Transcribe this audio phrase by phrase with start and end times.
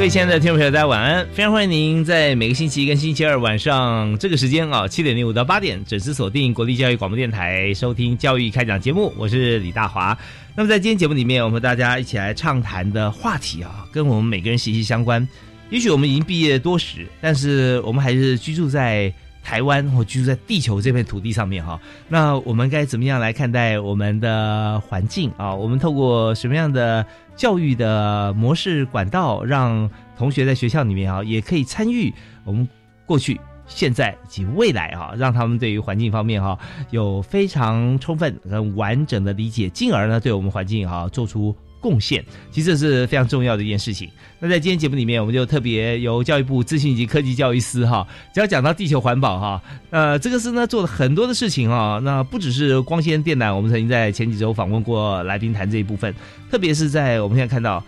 [0.00, 1.28] 各位亲爱的听众朋友，大家晚安！
[1.34, 9.12] 非常欢迎您在每个星期一跟星期二晚上这个时间啊，七点零五到八点准时锁定国立教育广播电台收听教育开讲节目。
[9.18, 10.16] 我是李大华。
[10.56, 15.28] 那么在今天节目里面，我们大家一起来畅谈的话题啊，跟我们每个人息息相关。
[15.68, 21.80] 也许我们已经毕业多时，但是我们还是居住在台湾或居住在地球这片土地上面哈。
[22.08, 25.54] 那我们该怎么样来看待我们的环境啊？
[25.54, 27.04] 我们透过什么样的？
[27.36, 32.12] 教育的模式管道，让同学在学校里面啊，也可以参与
[32.44, 32.68] 我们
[33.06, 36.58] 过去、现在以及未来啊，让他们对于环境方面哈
[36.90, 41.56] 有非常充分、很完整的理解，进而呢，对我们环境哈做出。
[41.80, 44.08] 贡献，其实这是非常重要的一件事情。
[44.38, 51.98] 那在今天节目里面，我们就特别由教育部资讯及科技教育司哈，只要讲到地球环保哈，呃，这个司呢做了很多的事情啊。
[52.02, 56.14] 那不只是光纤电缆，我们曾经在前几周访问过来宾谈这一部分，
[56.50, 57.82] 特别是在我们现在看到。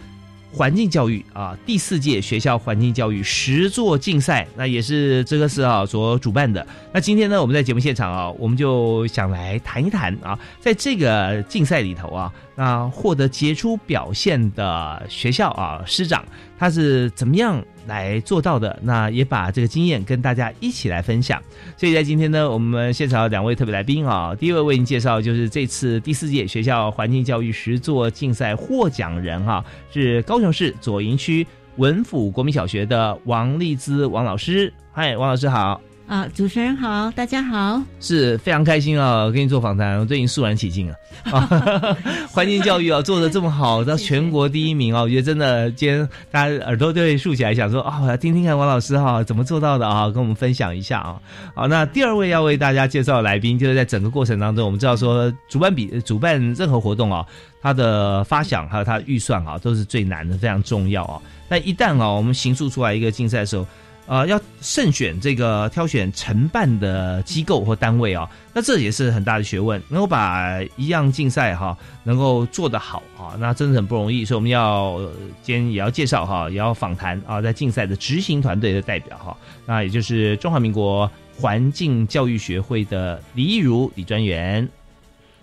[0.53, 6.65] 环境教育啊，第四届学校环境教育十座竞赛，那也是这个是啊所主办的。
[6.93, 16.23] 那今天呢，我们在节目现场啊，我们就想来谈一谈啊，在这个竞赛里头啊，那获得杰出表现的学校啊，师长
[16.63, 17.61] 他是怎么样？
[17.89, 21.43] 来做到的，那也把这个经验跟大家一起来分享。
[21.77, 24.33] 所以在今天呢，我们现场两位特别来宾啊。
[24.37, 31.45] 第一位为您介绍就是这次第四届学校环境教育实作竞赛获奖人哈，是高雄市左营区
[31.79, 34.73] 文府国民小学的王丽姿王老师。
[34.93, 35.81] 嗨，王老师好。
[36.13, 40.95] 啊，主持人好，大家好，是非常开心啊，跟你做访谈，我最近肃然起敬了。
[42.31, 51.17] 环境教育啊，做的这么好，到全国第一名啊，我觉得真的，今天大家耳朵都会竖起来，想说啊，我要听听看王老师哈怎么做到的啊，跟我们分享一下啊。
[51.55, 57.25] 好，那第二位要为大家介绍的来宾，就是在整个过程当中，我们知道说，主办比主办任何活动啊，
[57.63, 61.19] 它的发想还有它的预算啊，都是最难的，非常重要啊。
[61.49, 63.67] 那一旦啊，我们行塑出来一个竞赛的时候。
[64.07, 69.81] 啊，要慎选这个挑选承办的机构或单位啊，那这也是很大的学问。
[69.89, 74.25] 能够把一样竞赛哈，能够做得好啊，那真的很不容易。
[74.25, 75.01] 所以我们要
[75.43, 79.37] 今天也要介绍哈，也要访谈啊，在竞赛的执行团队的代表哈，
[79.67, 84.69] 那也就是中华民国环境教育学会的李义如李专员，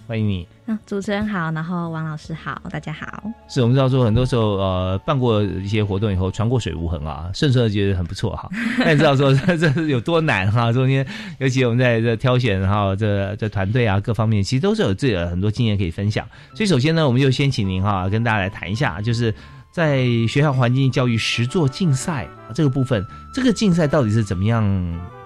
[0.09, 0.47] 欢迎你。
[0.87, 3.21] 主持人好，然后王老师好，大家好。
[3.47, 8.49] 是我们知道说，很多时候呃，办过一些活动以后，船过水无痕啊，顺顺的觉得很不错哈。
[8.79, 10.73] 那你知道说 这是有多难哈？
[10.73, 11.05] 中间
[11.37, 16.25] 尤其我们在这挑选哈，这这团队啊，各方面其实都是有自己的很多经验可以分享。
[16.55, 19.31] 所以首先呢，我们就先请您哈，跟大家来谈一下，就是
[19.71, 24.65] 在学校环境教育实作竞赛这个部分，这个竞赛到底是怎么样？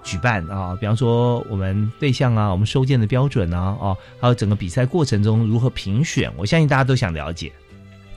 [0.03, 7.51] 举办啊，比方说我们对象啊，我们收件的标准啊，哦，还有整个比赛过程中如何评选，我相信大家都想了解。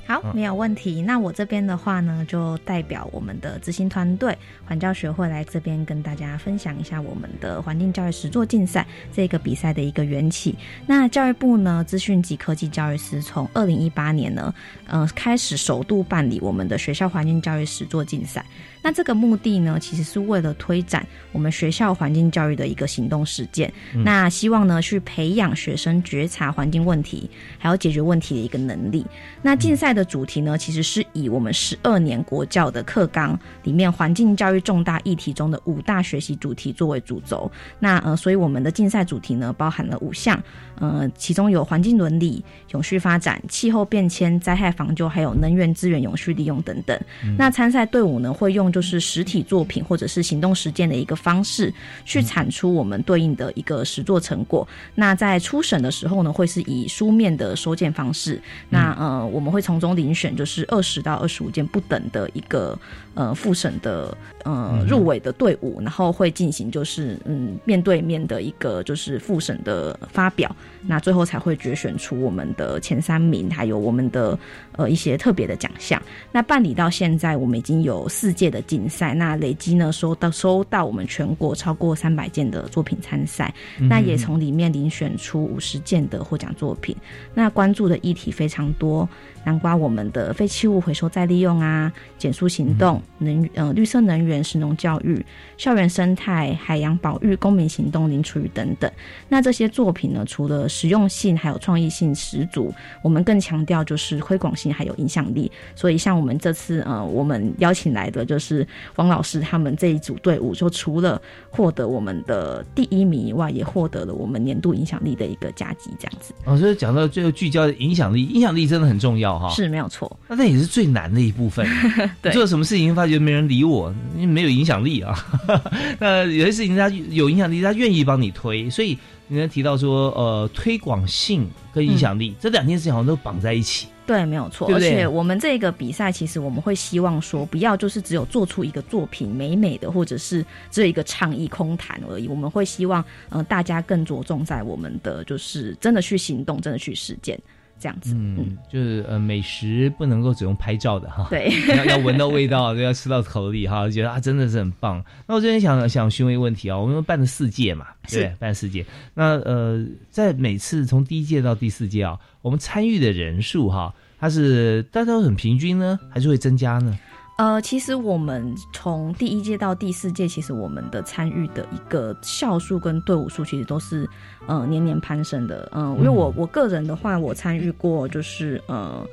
[0.08, 1.02] 好，没有问题。
[1.02, 10.54] 那我这边的话呢，就代表我们的执行团队环教学会来这边跟大家分享一下我们的环境教育实作竞赛这个比赛的一个缘起。
[10.86, 14.54] 那教育部呢，资讯及科技教育司从二零一八年呢，
[14.86, 18.44] 呃，开始首度办理我们的学校环境教育实作竞赛。
[18.83, 23.72] 那这个目的呢，其实是为了推展我们学校环境教育的一个行动实践。
[24.04, 27.28] 那希望呢，去培养学生觉察环境问题，
[27.59, 29.04] 还有解决问题的一个能力。
[29.42, 37.50] 那竞赛的主题呢，其实是以我们十二年国教的课纲里面环境教育重大议题中的五大学习主题作为主轴。
[37.80, 40.41] 那呃，所以我们的竞赛主题呢，包含了五项，
[40.78, 46.98] 呃，其中有环境伦理、永续发展、气候变迁、灾害防救，还有能源资源永续利用等等。
[47.38, 51.72] 那参赛队伍呢，会用就是实体作品或者是行动实践的一个方式，
[52.04, 54.66] 去产出我们对应的一个实作成果。
[54.94, 62.78] 那在初审的时候呢，会是以书面的收件方式，那呃，我们会从中遴选就是二十到二十五件不等的一个
[63.14, 70.54] 呃复审的呃入围的队伍，然后会进行就是嗯面对面的一个就是复审的发表，
[70.86, 74.39] 那最后才会决选出我们的前三名，还有我们的
[74.72, 76.01] 呃一些特别的奖项。
[76.30, 86.97] 那办理到现在，我们已经有四届的竞赛，那累积呢收到收到我们全国超过三百件的作品参赛，那也从里面遴选出五十件的获奖作品。
[87.34, 89.09] 那关注的议题非常多。
[89.45, 95.24] 南瓜我们的废弃物回收再利用啊，减速行动、能呃绿色能源、神农教育、
[95.57, 98.91] 校园生态、海洋保育、公民行动、零厨余等等。
[99.28, 102.72] 那这些作品呢，除了实用性还有创意性十足，
[103.03, 105.50] 我们更强调就是推广性还有影响力。
[105.74, 108.66] 所以像我们这次呃，我们邀请来的就是
[108.97, 111.20] 王老师他们这一组队伍，就除了
[111.50, 116.34] 获得我们的第一名以外，也获得了我们年度影响力的一个加级，这样子。
[116.44, 119.48] 哦，所以讲到最后聚焦的影响力，影响力真的很重要哈。
[119.50, 121.66] 是没有错，那那也是最难的一部分。
[122.22, 125.14] 对，做什么事情发觉没人理我，因为没有影响力啊。
[125.98, 128.68] 那有些事情他有影响力，他愿意帮你推。
[128.70, 133.88] 所以你刚提到说，呃，推广性跟影响力这两件事情好像都绑在一起。
[134.06, 134.72] 对，没有错。
[134.72, 142.28] 而且我们这个比赛，其实我们会希望说，不要就是只有做出一个作品美美的，或者是只有一个倡议空谈而已。
[142.28, 147.36] 我们会希望，嗯，大家更着重在我们的就是真的去行动，真的去实践。
[147.78, 155.04] 这样子，嗯，就是呃，美食不能够只用拍照的哈，对， 要要闻到味道， 要吃到口里哈，觉得啊，真的是很棒。
[155.26, 158.84] 那我这边想想询问一个问题啊，我们办了四届嘛，对，办四届，
[159.14, 166.98] 那呃，在每次从第一届到第四届啊，我们参与的人数哈，它是大家都很平均呢，还是会增加呢？
[167.36, 174.09] 呃，其实我们从第一届到第四届，其实我们的参与的一个校数跟队伍数，其实都是
[174.47, 175.71] 呃年年攀升的。
[175.74, 179.06] 嗯，因为我我个人的话，我参与过就是呃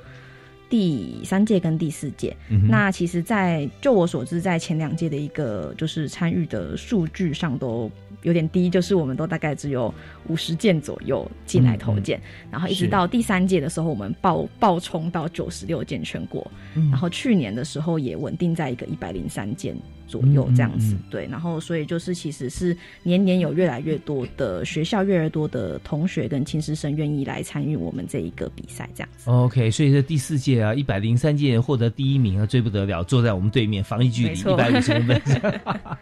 [0.70, 2.36] 第三届跟第四届。
[2.70, 7.92] 那其实，在就我所知，在前两届的一个就是参与的数据上都。
[8.24, 9.94] 有点低，就是我们都大概只有
[10.28, 12.20] 五十件左右进来投件，
[12.52, 16.50] 然后一直到第三届的时候，我们爆爆冲到九十六件全国，
[16.90, 19.75] 然后去年的时候也稳定在一个一百零三件。
[20.08, 29.30] 左右这样子，对，然后所以就是其实是年年有越来越多的学校，越来越多的同学跟亲师生愿意来参与我们这一个比赛，这样子。
[29.30, 35.22] OK，所以这第四届啊，一百零三届获得第一名啊，最不得了，坐在我们对面，防疫距离一百五十公分。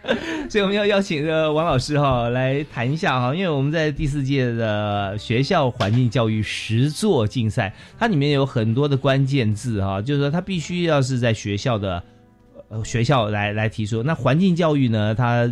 [0.50, 12.04] 所以我们要邀请呃王老师哈来谈一下哈，因为我们在第四届的学校环境教育实作竞赛，它里面有很多的关键字哈，就是说它必须要是在学校的。
[12.72, 15.14] 呃，学校来来提出，那环境教育呢？
[15.14, 15.46] 它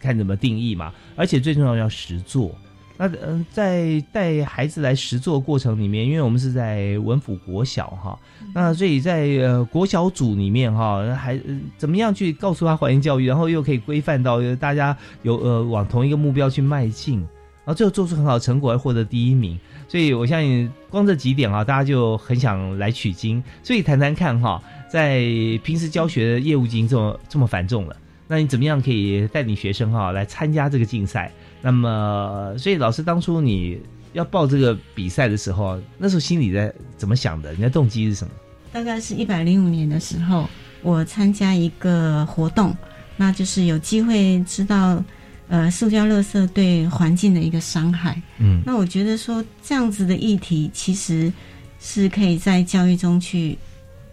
[0.00, 0.90] 看怎么定义嘛。
[1.14, 2.54] 而且最重要要实做。
[2.96, 8.18] 那嗯，在带孩子来实做过程里面，因为我们是在文府国小哈，
[8.54, 11.38] 那所以在呃国小组里面哈，还
[11.76, 19.58] 怎么样去告诉他环境教育，然后又可以规范到大家有呃往同一个目标去迈进，然后最后做出很好的成果，而获得第一名。
[19.86, 23.42] 所以我相信光这几点啊，大家就很想来取经。
[23.62, 24.62] 所以谈谈看哈。
[24.94, 25.18] 在
[25.64, 27.96] 平时教学的业务已经这么这么繁重了，
[28.28, 31.32] 那你怎么样可以带领学生哈来参加这个竞赛？
[31.60, 33.80] 那么，所以老师当初你
[34.12, 37.52] 要报这个比赛的时候，那时候心里在怎么想的？
[37.54, 38.32] 你的动机是什么？
[38.72, 40.48] 大概是一百零五年的时候，
[40.80, 42.72] 我参加一个活动，
[43.16, 45.02] 那就是有机会知道，
[45.48, 48.22] 呃，塑胶垃圾对环境的一个伤害。
[48.38, 51.32] 嗯，那我觉得说这样子的议题，其实
[51.80, 53.58] 是可以在教育中去。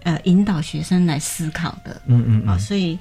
[0.04, 2.98] 呃，引导学生来思考的，嗯嗯，啊，所以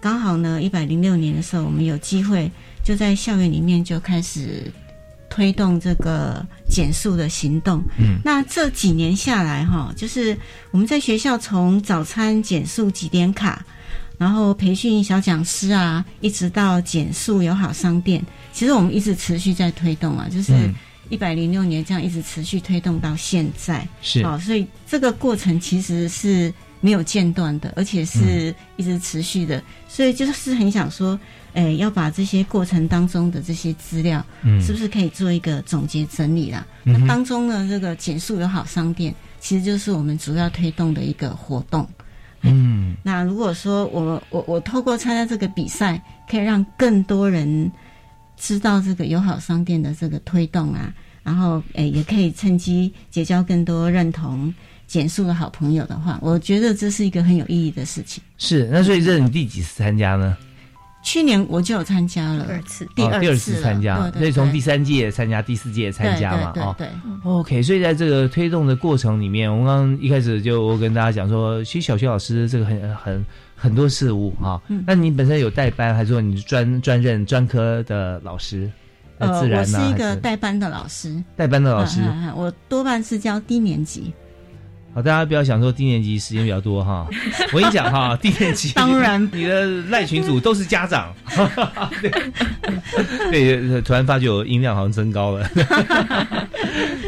[0.00, 2.50] 刚好呢，一百零六年的时候，我们有机会
[2.84, 4.70] 就在校园里面就开始
[5.28, 7.82] 推动这个减速的行动。
[7.98, 10.36] 嗯，那这几年下来，哈，就是
[10.70, 13.64] 我们在学校从早餐减速几点卡，
[14.16, 20.52] 然后培训小讲师啊，一直到减速友好商店，其实我们一直持续在推动啊，就是。
[21.10, 24.24] 一百零六年这样一直持续推动到现在，是。
[24.24, 31.18] 好，所以这个过程其实是没有间断的，而且是一直持续的，所以就是很想说，
[31.52, 36.66] 哎，要把这些过程当中的这些资料，嗯，是不是可以做一个总结整理啦？
[36.82, 41.88] 那当中呢，这个减速友好商店其实就是我们主要推动的一个活动，
[42.42, 47.70] 嗯，那如果说我我我透过参加这个比赛，可以让更多人。
[48.36, 54.52] 知道这个友好商店的这个推动啊，然后诶也可以趁机结交更多认同
[54.86, 58.22] 减速的好朋友的话，我觉得这是一个很有意义的事情。
[58.38, 60.36] 是，那所以这是你第几次参加呢？
[61.06, 66.74] 去年我就有参加了第二次第二哦第二次次参加所以从第三届参加，第四届参加嘛，哦。
[66.78, 73.24] 对对对对 OK，所以在这个推动的过程里面，我们刚刚一开始就我跟大家讲说，其实小学老师这个很很
[73.54, 74.60] 很多事物啊。
[74.68, 78.70] 嗯那你本身有代班，还是说你是专专任专科的老师？
[79.18, 82.00] 呃，自然呢、我是一个代班的老师，代班的老师。
[82.34, 84.12] 我多半是教低年级。
[84.92, 87.06] 好，大家不要想说低年级时间比较多哈。
[87.52, 91.12] 我跟你讲哈，低年级当然你的赖群主都是家长。
[92.00, 92.10] 对，
[93.30, 95.48] 对，突然发觉我音量好像增高了。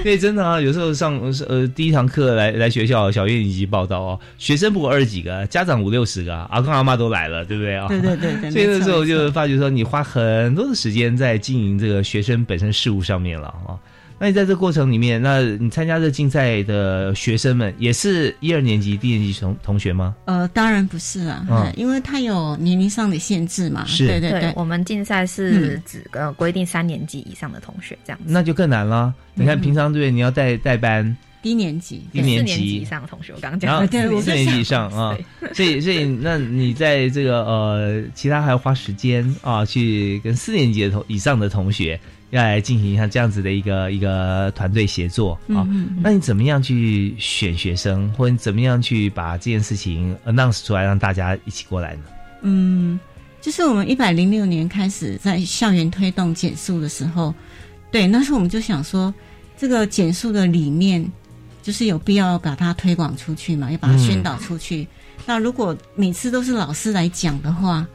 [0.06, 7.88] 对，真的啊，有时候上呃第一堂课来来学校小院以及报道哦，学生不过二十几个，家长五六十个，阿公阿妈都来了，对不对啊？
[7.88, 13.74] 对对对对，所以那时候就发觉说，你花很多的时间在经营这个学生本身事务上面了啊。
[14.18, 20.14] 那你在这个过程里面，那你参加这竞赛的学生们也是一二年级、低年级同同学吗？
[20.24, 23.84] 呃，当然不是啊，嗯嗯因为他有年龄上的限制嘛。
[23.86, 24.06] 是。
[24.06, 29.12] 对对对对，我们竞赛是指呃规定三年级以上的同学这样子，那就更难了。
[29.34, 30.10] 你看平常对？
[30.10, 32.02] 你要带带班，低年级。
[32.10, 35.14] 低年四年级级以上的同学，我刚刚讲的对我四年级以上啊，
[35.52, 45.66] 所以所以那你在这个呃，其他还要花时间啊，去跟四年级的同以上的同学要来进行一下这样子的一个一个团队协作啊。
[45.68, 52.02] 嗯嗯那你怎么样去选学生，或者你怎么样去把这件事情 announce 出来，让大家一起过来呢？
[52.42, 52.98] 嗯，
[53.40, 57.34] 就是我们一百零六年开始在校园推动减速的时候，
[57.90, 59.12] 对，那时候我们就想说，
[59.56, 61.04] 这个减速的理念，
[61.62, 64.86] 就是有必要把它推广出去嘛，要把它宣导出去。
[65.24, 67.86] 那如果每次都是老师来讲的话，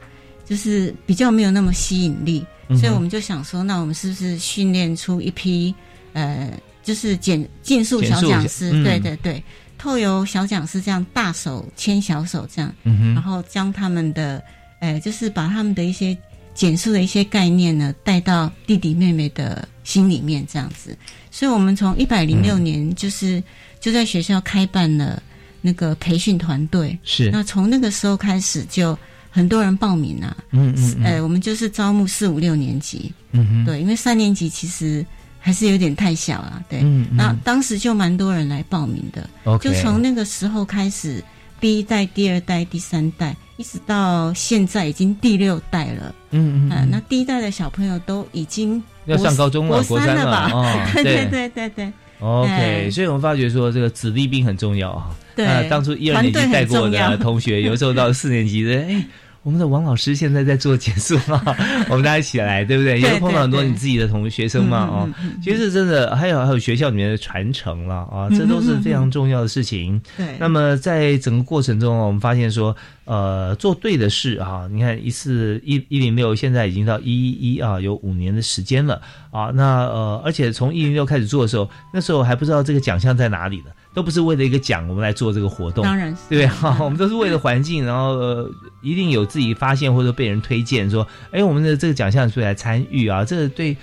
[0.44, 2.44] 就是比较没有那么吸引力，
[2.76, 5.74] 所以我们就想说，那我们是不是训练出一批
[6.12, 6.52] 呃，
[6.82, 8.70] 就是减竞速小讲师？
[8.72, 9.42] 嗯对对对，
[9.78, 12.72] 透由小讲师这样大手牵小手这样。
[12.84, 14.42] 嗯，然后将他们的，
[14.80, 16.16] 呃，就是把他们的一些
[16.54, 20.96] 减速的一些概念呢，带到弟弟妹妹的心里面，这样子。
[21.30, 23.42] 所以，我们从一百零六年就是、
[23.80, 25.22] 就在学校开办了
[25.62, 26.98] 那个培训团队。
[27.04, 28.96] 是，那从那个时候开始，就
[29.32, 30.36] 很多人报名啊。
[30.50, 35.04] 嗯嗯嗯呃，我们就是招募四五六年级，嗯哼，对，因为三年级其实
[35.40, 36.62] 还是有点太小了。
[36.68, 39.28] 对，嗯嗯那当时就蛮多人来报名的。
[39.44, 41.24] ，OK，就从那个时候开始，
[41.58, 46.14] 第一代、第二代、第三代，一直到现在已经第六代了。
[46.30, 50.50] 嗯嗯啊，那第一代的小朋友都已经要上高中了，国国三了吧？
[50.52, 51.92] 哦， 对对对对对
[52.22, 52.90] OK，哎。
[52.90, 55.10] 所以我们发觉说这个子弟兵很重要啊。
[55.34, 55.44] 对。
[55.44, 59.04] 那当初一二年级带过的同学，有时候到四年级的，哎，
[59.42, 61.42] 我们的王老师现在在做减速嘛，
[61.90, 63.00] 我们大家一起来，对不对？
[63.00, 65.08] 也会碰到很多你自己的同学生嘛，哦
[65.42, 70.00] 其实真的还有还有学校里面的传承了啊，这都是非常重要的事情。
[70.16, 70.36] 对。
[70.38, 79.50] 那么在整个过程中，我们发现说，呃，做对的事啊，你看一次一一零六，现在已经到一一一啊，有五年的时间了啊。
[79.52, 86.46] 那呃，而且从一零六开始做的时候，那时候还不知道这个奖项在哪里的，都不是为了一个奖我们来做这个活动，当然是对不对？
[86.48, 93.76] 哈， 我们都是为了环境，然后呃，一定有自己发现或者被人推荐说，哎，我们的这个奖项是来参与啊，这个对。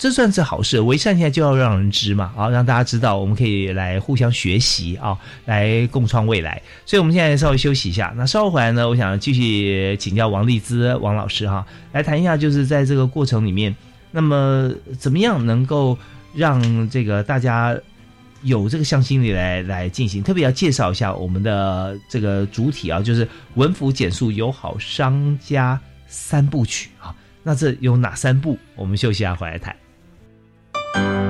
[0.00, 6.62] 这算是好事，为善现在就要让人知嘛，啊，让大家知道，我们可以来互相学习啊，来共创未来。
[6.86, 8.14] 所以，我们现在稍微休息一下。
[8.16, 13.74] 那稍后回来呢，我想继续请教王丽姿王老师哈，来谈一下，就是在这个过程里面，
[14.12, 15.98] 那么怎么样能够
[16.32, 17.76] 让这个大家
[18.42, 20.22] 有这个向心力来来进行？
[20.22, 27.14] 特别要介绍一下我们的这个主体啊，就是文福减速友好商家三部曲啊。
[27.42, 28.58] 那这有哪三部？
[28.74, 31.27] 我们休息下回来谈。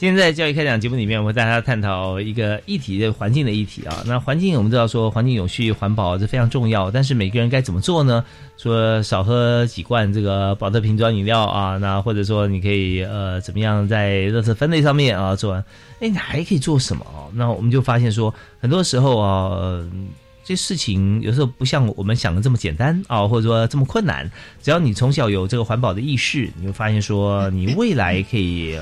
[0.00, 4.02] 今天在教育开讲节目里面，我们大家探讨一个议题，的环境的议题啊。
[4.06, 8.24] 那环境我们知道说，环境有序、环保这非常重要，但是每个人该怎么做呢？
[8.56, 15.62] 说少喝几罐这个保特瓶装饮料啊，那或者说你可以呃怎么样在垃圾分类上面啊做完？
[16.00, 17.28] 哎，你还可以做什么啊？
[17.34, 19.84] 那我们就发现说，很多时候啊，
[20.42, 24.30] 这事情有时候不像我们想的这么简单啊，或者说这么困难。
[24.62, 28.78] 只要你从小有这个环保的意识，你会发现说，你未来可以。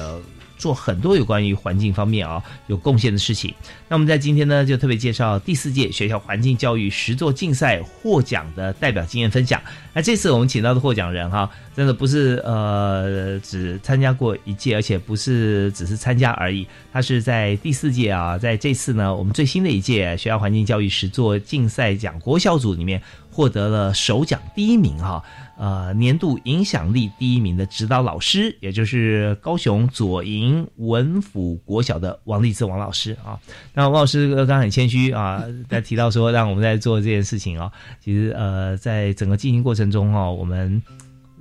[0.58, 3.54] 做很多有关于环境方面啊有贡献的事情。
[3.88, 9.62] 那我们在今天呢，就特别介绍第四届学校环境教育实作竞赛获奖的代表经验分享。
[9.94, 16.66] 那这次我们请到的获奖人哈，真的不是呃只参加过一届，而且不是只是参加而已。
[16.92, 23.00] 他是在第四届啊，在这次呢，我们最新的一届学校环境教育实作竞赛奖国小组里面
[23.38, 25.22] 获得了首奖第一名哈。
[25.56, 33.38] 呃，年度影响力第一名的指导老师，也就是高雄左营文府国小的王立志王老师啊。
[33.72, 40.82] 那王老师刚刚很谦虚啊，在提到说让我们在做这件事情啊，其实呃，在整个进行过程中哈，我们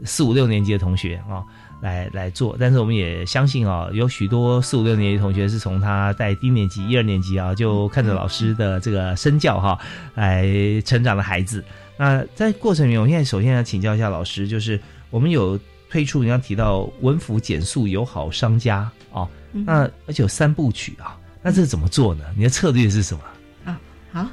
[0.03, 1.45] 四五六年级的同学啊，
[1.81, 9.79] 来来做，但是我们也相信啊，有许多四五六年级同学是从他在低年级一二年级啊，就看着老师的这个身教哈，
[10.15, 10.47] 来
[10.85, 11.63] 成长的孩子。
[11.97, 22.23] 那在过程里面，我现在首先要请教一下老师，就是我们有推出你刚提到文府减速友好商家啊，那而且有三部曲啊，那这怎么做呢？
[22.35, 23.23] 你的策略是什么？
[23.65, 23.79] 啊，
[24.11, 24.27] 好，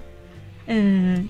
[0.66, 1.26] 嗯，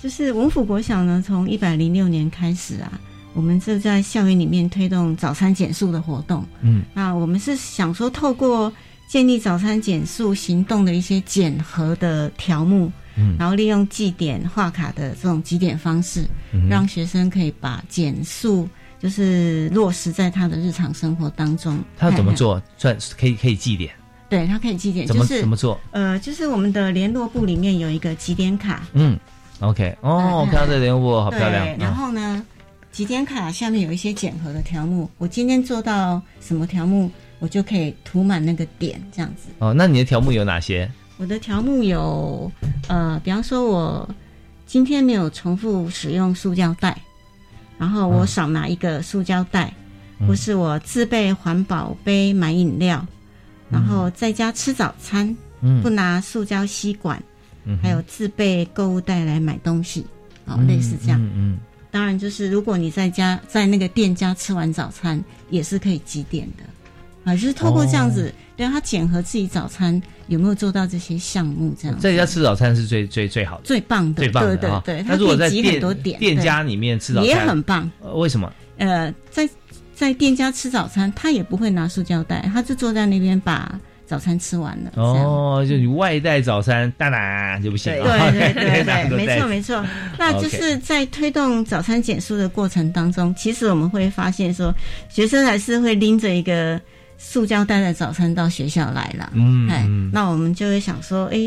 [0.00, 3.00] 就是文府国小呢，从一百零六年开始啊，
[3.32, 6.44] 我们就在校园里面推动早餐减速的活动。
[6.60, 8.72] 嗯，那我们是想说，透过
[9.08, 12.92] 建立早餐减速行动的一些检核的条目。
[13.16, 16.24] 嗯，然后利用记点画卡的这种记点方式，
[16.68, 18.68] 让学生可以把减速
[18.98, 21.78] 就是落实在他的日常生活当中。
[21.96, 22.60] 他怎么做？
[22.76, 23.92] 算可以可以记点？
[24.28, 25.78] 对他可以记点，怎么怎么做？
[25.92, 28.82] 呃，就是我们的联络部里面有一个几点卡。
[28.94, 29.16] 嗯
[29.60, 31.78] ，OK，哦，我看到这联络部好漂亮。
[31.78, 32.44] 然后呢，
[32.90, 39.50] 几点卡下面有一些检核的条目，我今天做到什么条目，我就可以涂满那个点，这样子。
[39.58, 40.90] 哦，那你的条目有哪些？
[41.16, 42.50] 我的条目有，
[43.34, 44.08] 方说，我
[44.64, 46.96] 今天没有重复使用塑胶袋，
[47.76, 49.74] 然后我少拿一个塑胶袋，
[50.26, 53.06] 或是我自备环保杯买饮料，
[53.68, 55.36] 然后在家吃早餐，
[55.82, 57.22] 不拿塑胶吸管，
[57.82, 60.06] 还有自备购物袋来买东西，
[60.46, 61.20] 哦，类似这样。
[61.34, 61.58] 嗯，
[61.90, 66.64] 当然就是如果你在家在那个店家吃完早餐，也是可以几点的。
[67.24, 75.02] 啊，就是透过这样子，对他检核自己早餐有没有做到这些项目，这样在家吃早餐是最最最好的，最棒的，最棒的，对对对。
[75.02, 75.80] 他如果在店
[76.18, 78.52] 店家里面吃早餐也很棒，为什么？
[78.76, 79.48] 呃，在
[79.94, 84.92] 在店家吃早餐，他也不会拿塑胶袋，他就坐在那边把早餐吃完了。
[84.96, 88.04] 哦，就你外带早餐，当然就不行了。
[88.32, 89.82] 对对对对， 没错没错。
[90.18, 94.74] 那就是在推动早餐减速的过程当中，其实我们会发现说，
[95.08, 96.78] 学生还是会拎着一个。
[97.18, 101.38] 塑胶袋的早餐到学校来了，嗯，哎，那我们就会想说，哎，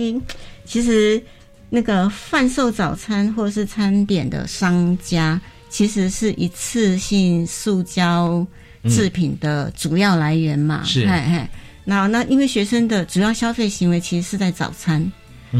[0.65, 1.21] 其实
[1.69, 8.45] 那个贩售早餐或是餐点的商家，其实是一次性塑胶
[8.89, 11.49] 制品的主要来源嘛，是，哎哎，
[11.85, 15.11] 那那因为学生的主要消费行为其实是在早餐。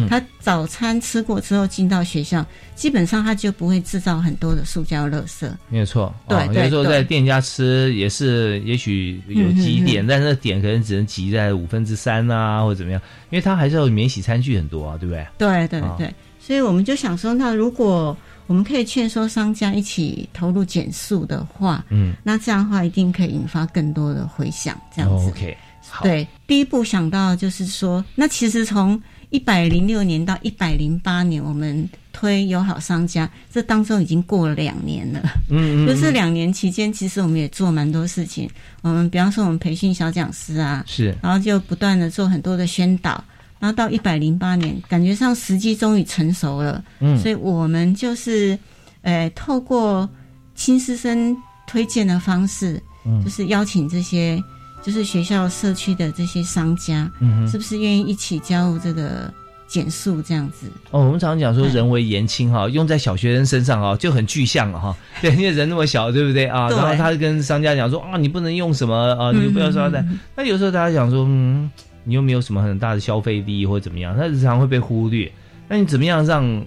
[0.09, 5.49] 他早餐吃过之后进到学校，基本上他就不会制造很多的塑胶垃圾。
[5.69, 15.27] 没有错，对，有时候在店家吃也是，也许有几点，但是点可能只能挤在五分之三啊，或者怎么样，因为他还是要免洗餐具很多啊，对不对？
[15.37, 24.79] 对对对，所以我们就想说，那如果我们可以劝说商家一起投入减速的话，嗯，那这样的话一定可以引发更多的回响。
[24.95, 25.66] 这样子，OK，好。
[26.03, 35.21] 对，第一步想到就是说，那其实从一百零六年到一百零八年，我们推友好商家，这当中已经过了两年了。
[35.49, 38.49] 嗯嗯，就是两年期间，其实我们也做蛮多事情。
[38.81, 43.23] 我们比方说，我们培训小讲师啊，是，然后就不断的做很多的宣导。
[43.59, 46.83] 然后到一百零八年，感觉上时机终于成熟了。
[46.99, 48.57] 嗯，所以我们就是，
[49.01, 50.07] 呃，透过
[50.55, 54.41] 亲师生推荐的方式，嗯，就是邀请这些。
[54.81, 59.31] 就是学校社区的这些商家，嗯，是不是愿意一起加入这个
[59.67, 60.67] 减速这样子？
[60.91, 64.95] 哦，我们常常讲说人为言轻哈，用在小学生身上哈就很具象了哈。
[65.21, 66.69] 对，因为人那么小，对不对啊？
[66.69, 70.05] 然后他跟商家讲说啊，你不能用什么啊，你就不要说在。
[70.35, 71.69] 那有时候大家讲说，嗯，
[72.05, 75.29] 你又没有什么很大的消费力或者怎么样，他日常会被忽略。
[75.67, 76.65] 那你怎么样让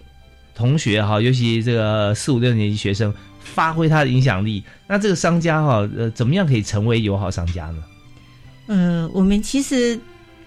[0.54, 4.62] 同学哈，尤其这个四五六年级学生发挥他的影响力？
[4.86, 7.82] 那这个商家哈，呃，怎么样可以成为友好商家呢？
[8.70, 9.98] 呃，我们其实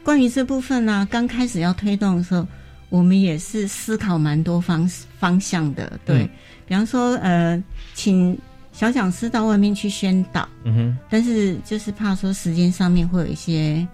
[0.01, 2.47] 关于这部分呢，刚开始要推动的时候，
[2.87, 5.99] 我们也是思考蛮多方方向的。
[6.05, 6.23] 对，
[6.65, 7.61] 比方说，呃，
[7.93, 8.37] 请
[8.71, 13.85] 小讲师到外面去宣导，嗯哼，但是就是怕说时间上面会有一些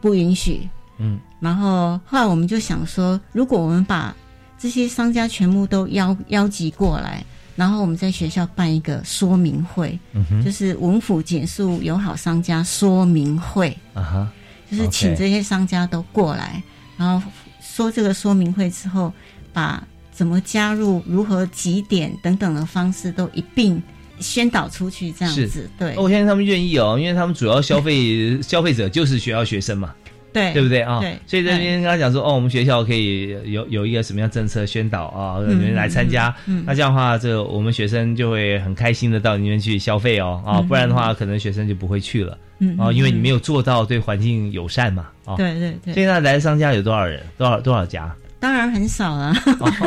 [0.00, 0.68] 不允许。
[0.98, 4.12] 嗯，然后后来我们就想说，如果我们把
[4.58, 7.24] 这些商家全部都邀邀集过来，
[7.56, 9.98] 然后我们在学校办一个说明会，
[10.44, 14.28] 就是文府减速友好商家说明会，啊哈，
[14.70, 16.62] 就是请这些商家都过来，
[16.96, 17.26] 然后
[17.60, 19.12] 说这个说明会之后，
[19.52, 23.82] 把怎么加入、如何几点等等的方式都一并
[24.20, 25.68] 宣导出去，这样子。
[25.78, 25.92] 对。
[25.94, 29.94] 哦我相信他们愿意哦，因为他们主要消费消费者就是学校学生嘛，
[30.36, 31.00] 对对不对啊？
[31.00, 36.34] 对所以在那边跟他讲说，哦，我们学校可以有有一个什么样政策宣导啊，你们来参加。
[36.46, 45.36] 嗯那这样的话，这我们学生就会很开心的到里面去消费哦，啊，不然的话，可能学生就不会去了嗯啊，因为你没有做到对环境友善嘛，啊。
[45.36, 47.20] 对对对，现在来的商家有多少人？
[47.38, 48.14] 多少多少家？
[48.38, 49.34] 当然很少了，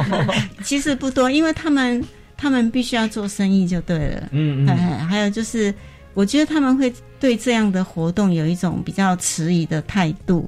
[0.63, 2.03] 其实不多，因为他们
[2.35, 4.27] 他们必须要做生意就对了。
[4.31, 5.73] 嗯嗯，哎，还有就是，
[6.13, 10.47] 我觉得他们会对这样的活动有一种比较迟疑的态度。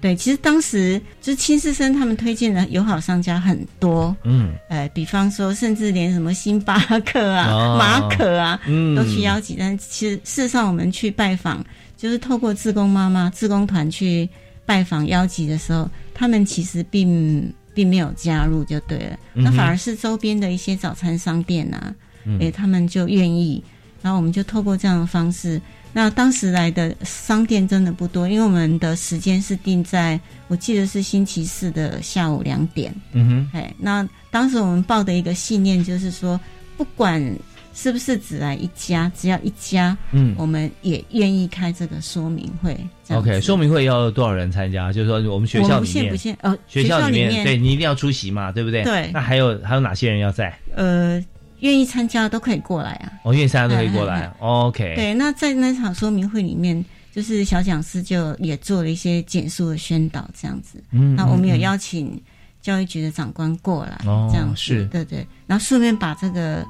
[0.00, 9.56] 对，其实当时就是亲师生他们推荐的友好商家很多，嗯呃，比方说，甚至连什么星巴克啊、哦马可啊，嗯，都去邀请。
[9.58, 11.64] 但其实事实上，我们去拜访，
[11.96, 14.28] 就是透过志工妈妈、志工团去
[14.64, 19.18] 拜访邀集的时候，他们其实并并没有加入，就对了。
[19.34, 21.92] 嗯那反而是周边的一些早餐商店啊，
[22.24, 23.60] 嗯诶、他们就愿意。
[24.02, 25.60] 然后我们就透过这样的方式，
[25.92, 32.94] 那当时来的商店真的不多，因为我们的时间是定在我记得是星期四的下午两点。
[33.12, 36.38] 嗯哼，哎，那当时我们抱的一个信念就是说，
[36.76, 37.20] 不管
[37.74, 42.76] 是不是只来一家，只要一家，嗯我们也愿意开这个说明会。
[43.08, 44.92] ，OK，说明会要多少人参加？
[44.92, 48.84] 就是说我们学校里面们不限不，限呃，学校里面，面对你一定要出席嘛，对不对？
[48.84, 50.56] 对那还有还有哪些人要在？
[50.74, 51.22] 呃
[51.60, 53.12] 愿意参加的都可以过来啊。
[53.24, 54.34] 哦，愿意参加都可以过来哎。
[54.40, 60.82] OK，对，那在那场说明会里面，就是小讲师就也做了一些简述的宣导，这样子。
[60.92, 62.20] 嗯那我们有嗯邀请
[62.60, 66.64] 教育局的长官过来，哦这样子是对对，然后顺便把这个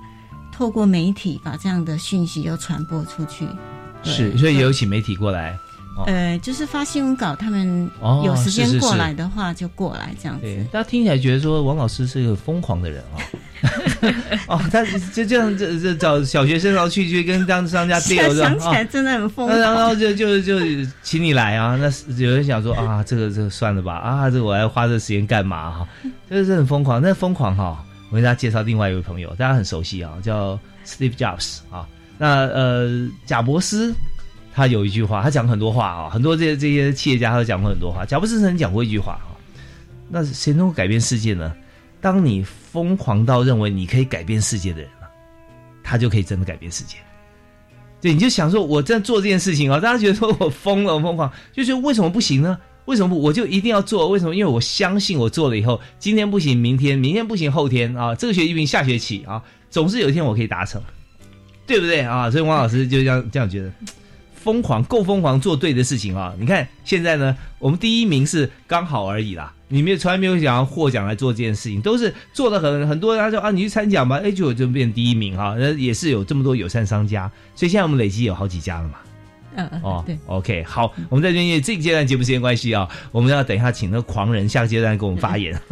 [0.53, 3.46] 透过媒体把这样的讯息又传播出去。
[4.05, 5.57] 是，所以也有请媒体过来。
[5.98, 13.18] 哦呃，就是发新闻稿，他们哦有时间过来的话就过来这样对子。，大家听起来觉得说王老师是个疯狂的人哦。
[14.46, 18.32] 哦，他就这样这这找小学生然后去去跟当商家 deal？
[18.38, 19.74] 想起来真的很疯狂然。
[19.74, 20.54] 后就就就
[21.02, 21.76] 请你来啊！
[21.76, 25.88] 那有人想说啊，这个这个算了吧啊，这个我还花这时间干嘛哈、
[26.30, 27.02] 这个是很疯狂。
[27.02, 30.56] 那疯狂哈、我给大家介绍另外一位朋友，大家很熟悉啊，叫
[30.87, 31.84] Steve Jobs 啊。
[32.16, 33.92] 那呃，贾伯斯
[34.59, 38.05] 他有一句话，他讲很多话啊，很多这些这些企业家都讲过很多话。
[38.05, 39.31] 贾布斯曾讲过一句话啊，
[40.11, 41.55] 那谁能够改变世界呢？
[42.01, 45.07] 当你疯狂到认为你可以改变世界的人啊，
[45.85, 46.97] 他就可以真的改变世界。
[48.01, 52.59] 对，你就想说，我在做这件事情啊，大家觉得说我疯了，我疯狂，就觉得为什么不行呢？
[52.87, 53.23] 为什么不？
[53.23, 54.09] 我就一定要做？
[54.09, 54.35] 为什么？
[54.35, 59.40] 因为我相信我做了以后，今天不行，明天，明天不行，后天啊，这个学期不行，下学期啊，
[59.71, 60.83] 总是有一天我可以达成，
[61.64, 62.29] 对不对啊？
[62.29, 63.73] 所以王老师就这样这样觉得，
[64.38, 66.33] 疯狂够疯狂，做对的事情啊！
[66.38, 69.53] 你看现在呢，我们第一名是刚好而已啦。
[69.70, 78.94] 你没有从来没有想要获奖来做这件事情，都是做的很很多人他说啊，你去参奖吧，哎，就就变第一名哈、那也是有这么多友善商家，所以现在我们累积有好几家了嘛。
[79.56, 85.58] 呃，哦，对，，OK，好，我们在这边因为这个阶段节目时间关系啊，我们要等一下请那个狂人下个阶段给我们发言。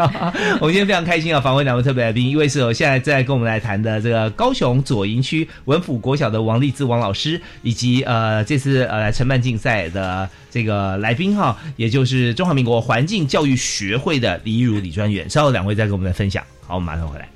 [0.61, 15.29] 我们今天非常开心啊，访问两位特别来宾，一位是我现在在跟我们来谈的这个高雄左营区文府国小的王立志王老师，以及呃这次呃来承办竞赛的这个来宾哈，也就是中华民国环境教育学会的李一如李专员。
[15.31, 16.43] 稍后两位再跟我们来分享。
[16.67, 17.36] 好，我们马上回来。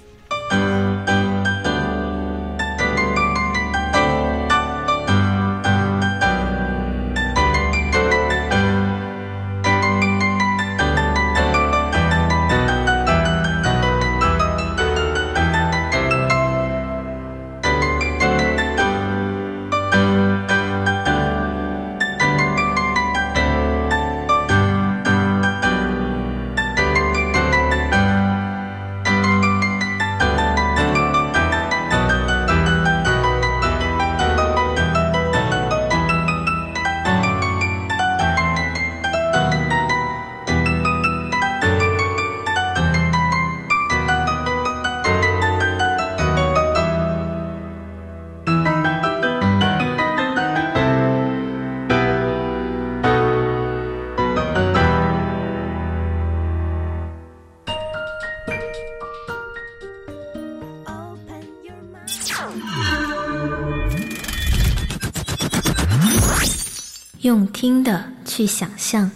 [67.61, 69.11] 听的去想象，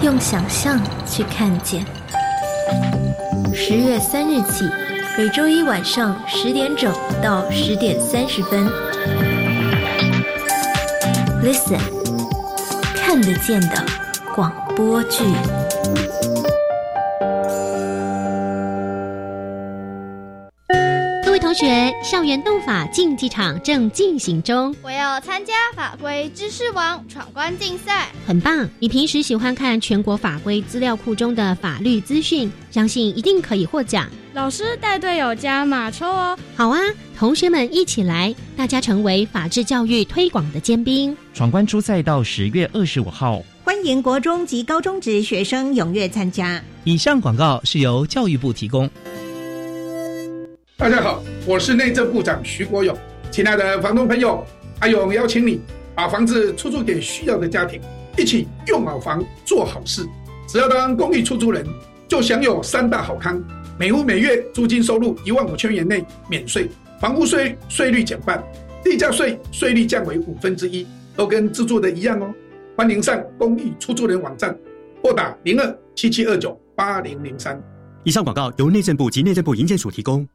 [0.00, 1.84] 用想象去看见。
[3.54, 4.66] 十月三日起，
[5.18, 6.90] 每周一晚上十点整
[7.22, 8.66] 到十点三十分
[11.44, 11.78] ，Listen，
[12.96, 13.84] 看得见的
[14.34, 15.24] 广播剧。
[22.10, 24.74] 校园斗法竞技场正进行中。
[24.80, 28.66] 我要参加法规知识网闯关竞赛，很棒！
[28.78, 34.08] 你平时喜欢看全国法规资料库中的法律资讯，相信一定可以获奖。
[34.32, 36.38] 老师带队友加码抽哦！
[36.56, 36.80] 好啊，
[37.14, 41.14] 同学们一起来，大家成为法治教育推广的尖兵。
[41.34, 46.58] 闯关初赛到十月二十五号，欢迎国中及高中职学生踊跃参加。
[46.84, 48.88] 以上广告是由教育部提供。
[50.78, 52.94] 大家好，我是内政部长徐国勇。
[53.30, 54.44] 亲爱的房东朋友，
[54.80, 55.62] 阿勇邀请你
[55.94, 57.80] 把房子出租给需要的家庭，
[58.18, 60.06] 一起用好房做好事。
[60.46, 61.66] 只要当公寓出租人，
[62.06, 63.42] 就享有三大好康：
[63.78, 66.68] 每户每月租金收入一万五千元内免税，
[67.00, 68.44] 房屋税税率减半，
[68.84, 72.30] 地价税税率降为五分之一，都跟自住的一样哦。
[72.76, 74.54] 欢迎上公寓出租人网站，
[75.00, 77.58] 拨打零二七七二九八零零三。
[78.04, 80.28] 以上广告由内政部及内政部营建署提供。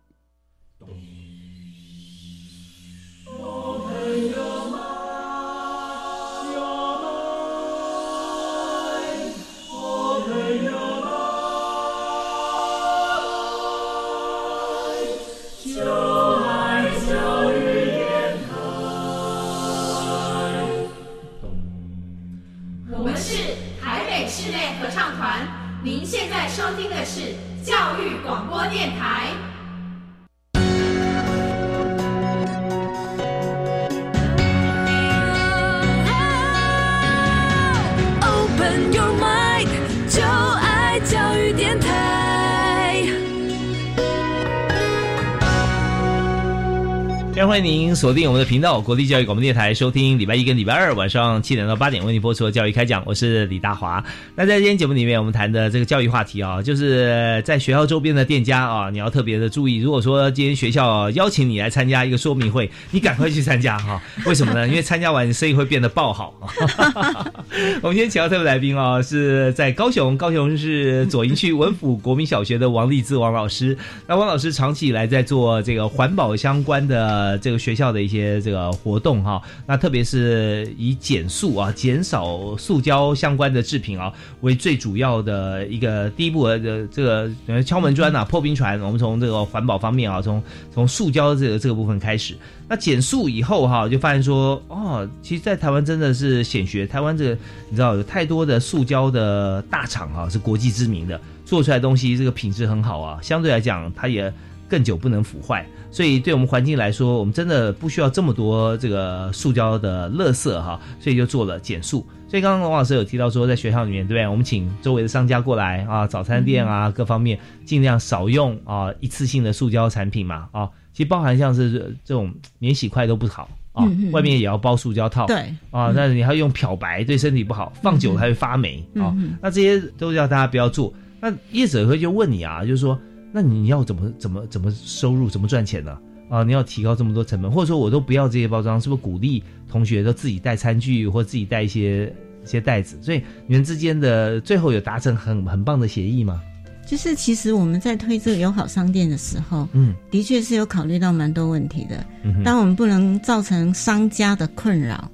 [47.54, 53.04] 欢迎您锁定我们的频道——国立教育广播电台，收听礼拜一跟礼拜二晚上七点到八点为您播出的教育开讲。
[53.06, 54.04] 我是李大华。
[54.34, 59.78] 那在今天节目里面，我们谈的这个教育话题啊，就是在学校周边的店家啊，你要特别的注意。
[59.78, 64.02] 如果说今天学校邀请你来参加一个说明会，你赶快去参加哈。
[64.26, 64.68] 为什么呢？
[64.68, 66.34] 因为参加完生意会变得爆好。
[67.84, 73.78] 我们今天请到特别来宾啊，是在高雄，高雄是左营区文府国民小学的王立志王老师。
[74.08, 77.40] 那王老师长期以来在做这个环保相关的。
[77.44, 88.80] 这个学校的一些这个活动哈，那特别是以减速啊、减少塑胶相关的制品啊为最主要的一个第一步的这个敲门砖呐、破冰船。
[88.80, 90.42] 我们从这个环保方面啊，从
[90.74, 92.34] 从塑胶这个这个部分开始。
[92.70, 96.88] 那减速以后哈，就发现说哦，其实，在台湾真的是显学。
[96.88, 97.38] 台湾这个
[97.70, 104.34] 你知道有太多的塑胶的大厂啊，是国际知名的，做出来东西这个品质很好啊，相对来讲它也
[104.70, 105.68] 更久不能腐坏。
[105.94, 112.04] 所以，对我们环境来说，我们真的不需要这么多这个塑胶的垃圾哈，所以就做了减塑。
[112.28, 114.28] 所以刚刚王老师有提到说，在学校里面，对不对？
[114.28, 120.68] 我们请周围的商家过来啊，早餐店啊，各方面尽量少用啊一次性的塑胶产品嘛啊。
[120.94, 125.28] 其实包含像是这种免洗筷都不好啊，外面也要包塑胶套。
[125.28, 129.16] 对啊，那你还用漂白，对身体不好，放久了还会发霉啊。
[129.40, 130.92] 那这些都叫大家不要做。
[131.22, 133.00] 那业者会就问你啊，就是说。
[133.34, 135.98] 那你要怎么怎么怎么收入怎么赚钱呢？
[136.30, 142.06] 啊，你要提高这么多成本，或者说我都不要这些包装，是不是鼓励同学都自己带餐具或自己带一些
[142.44, 142.98] 一些袋子？
[143.02, 146.42] 所以你们之间的最后有达成很很棒的协议吗？
[146.86, 152.06] 就是其实我们在推这个友好商店的时候，嗯，的确是有考虑到蛮多问题的。
[152.24, 155.10] 嗯，但我们不能造成商家的困扰，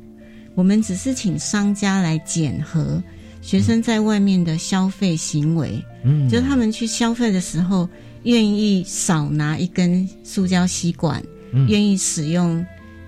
[0.55, 3.01] 我们只是请商家来检核
[3.49, 5.83] 学生在外面的消费行为。
[6.03, 7.89] 嗯，就是他们去消费的时候。
[8.23, 12.63] 愿意少拿一根塑胶吸管，嗯愿意使用，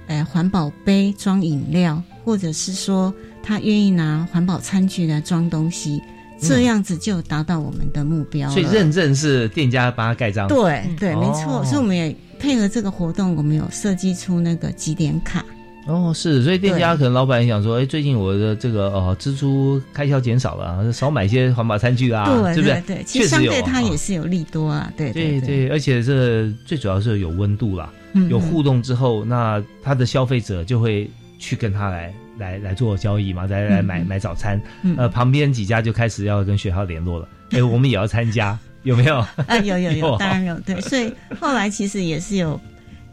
[0.07, 6.01] 呃，环保杯装饮料，或者是说他愿意拿环保餐具来装东西，
[6.39, 10.47] 这样子就达到我们的目标所以认证是店家帮他盖章。
[10.47, 11.61] 对对，没错。
[11.65, 15.43] 所以我们也配合这个活动，我们有设计出那个几点卡。
[15.87, 22.83] 哦，是，所以店家可能老板也想说，哎，最近我的这个哦支出开销减少了，少买一些环保餐具啊，对不对？
[22.85, 27.91] 对，其实相对它也是有利多啊，对对对，而且这最主要是有温度啦，
[28.29, 34.61] 有互动之后，那他的消费者就会去跟他来来来做交易嘛，来来买买早餐，
[34.97, 39.17] 呃，旁边几家就开始要跟学校联络了，哎，我们也要参加，有没有？
[39.47, 42.59] 啊，有有有， 当然有，对，所以后来其实也是有。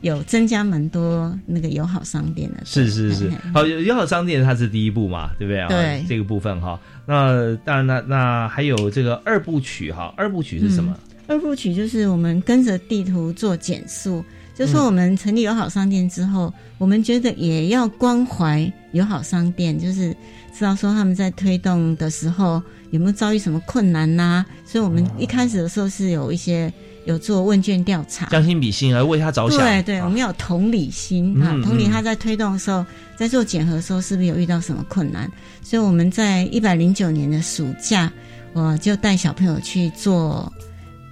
[0.00, 2.58] 有增加蛮多那个友好商店的。
[2.64, 5.68] 是是是，好友好商店它是第一步嘛，对不对啊？
[5.68, 6.78] 对这个部分哈。
[7.06, 10.96] 那当然，那那还有这个二部曲哈，二部曲是什么？
[11.26, 20.14] 二部曲就是我们跟着地图做减速，就说我们成立友好商店之后，我们觉得也要关怀友好商店，就是
[20.56, 26.72] 知道说他们在推动的时候有没有遭遇什么困难呐、所以我们一开始的时候是有一些
[27.08, 29.58] 有做问卷调查，将心比心而为他着想。
[29.58, 32.84] 对对，我们要有同理心啊，嗯同理他在推动的时候，
[33.16, 35.26] 在做检核的时候，是不是有遇到什么困难？
[35.62, 38.12] 所以我们在一百零九年的暑假，
[38.52, 40.52] 我就带小朋友去做，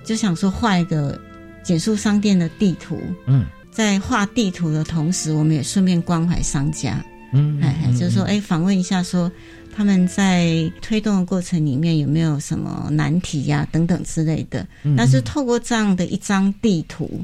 [0.04, 1.18] 就想说画一个
[1.62, 3.00] 减速商店的地图。
[3.26, 7.02] 嗯，在画地图的同时，我们也顺便关怀商家。
[7.32, 9.32] 嗯，哎哎，就是说，哎，访问一下说。
[9.76, 14.66] 他们在推动的过程里面有没有什么难题呀、等等之类的？
[14.84, 17.22] 嗯但是透过这样的一张地图，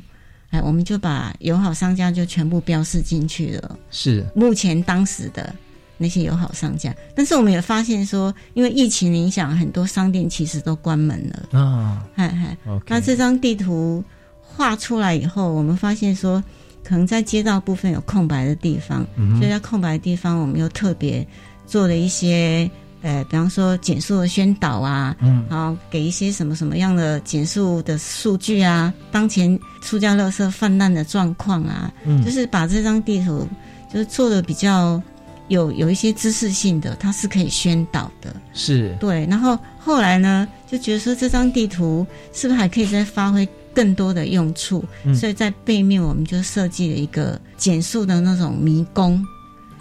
[0.51, 3.79] 哎，我们就把友好商家就全部标示进去了。
[3.91, 5.55] 是目前当时的
[5.97, 11.59] 那些友好商家，但是我们也发现说，因为疫情影响，很多商店其实都关门了。
[11.59, 12.55] 啊，嗨嗨
[12.87, 14.05] 那这张地图
[14.43, 16.45] 画出来以后，我们发现说，
[16.85, 21.27] 可能在街道部分有空白的地方，嗯所以在空白的地方，我们又特别
[21.73, 22.71] 做了一些。
[23.05, 33.49] 呃，比方说减速的宣导啊，嗯然后给一些什么什么样的减速的数据啊，当前塑胶垃圾泛滥的状况啊，嗯就是把这张地图
[33.93, 35.03] 就是做的比较
[35.49, 38.37] 有有一些知识性的，它是可以宣导的。
[38.55, 44.85] 是，对，然后后来呢，就觉得说这张地图是不是还可以再发挥更多的用处？
[45.05, 49.27] 嗯所以在背面我们就设计了一个减速的那种迷宫，哦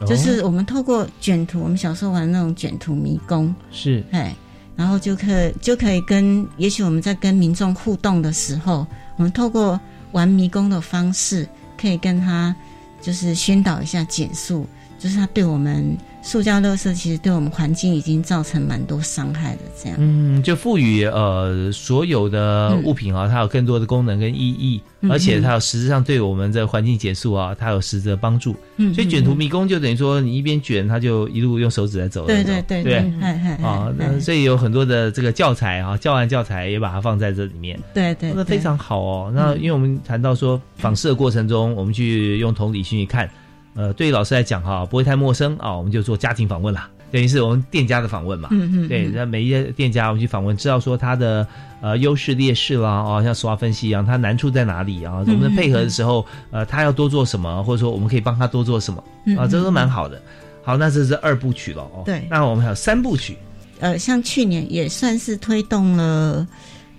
[0.07, 4.03] 就是我们透过卷图，我们小时候玩那种卷图迷宫，是。
[4.11, 4.35] 哎，
[4.75, 8.85] 然后就可以就可以跟，也许我们在跟民众互动的时候，
[9.17, 9.79] 我们透过
[10.11, 11.47] 玩迷宫的方式，
[11.79, 12.55] 可以跟他
[13.01, 14.65] 就是宣导一下减速，
[14.97, 19.97] 就是他对我们塑胶垃圾其实对我们环境已经造成蛮多伤害的，这样。
[19.99, 28.55] 嗯，就赋予呃所有的物品啊，它有更多的功能跟意义，嗯而且它有实质上对我们的环境减速啊，它有实质的帮助。
[28.77, 32.27] 嗯所以卷图迷宫就等于说，你一边卷，它就一路用手指在走。
[32.27, 37.79] 对对对对对，嗨嗨啊，那所以有很多的这个教材啊，教案教材也把它放在这里面。
[37.93, 39.31] 对对，对那非常好哦。
[39.33, 43.29] 那因为我们谈到说访视的过程中，我们去用同理心去看，
[43.73, 46.89] 呃，对于老师来讲哈，不会太陌生啊，我们就做家庭访问啦。
[47.11, 51.45] 等于是我们店家的访问嘛，嗯嗯对，嗯那每一个店家我们去访问，知道说他的
[51.81, 55.15] 呃优势劣势啦，哦，像实话分析一样，他难处在哪里啊？
[55.17, 59.03] 我嗯们配合的时候，呃，他要多做什么，或者说我们可以帮他多做什么
[59.37, 60.21] 啊，嗯这都嗯蛮好的。
[60.63, 62.03] 好，那这是二部曲了哦。
[62.05, 63.37] 对那我们还有三部曲，
[63.79, 66.47] 呃，像去年也算是推动了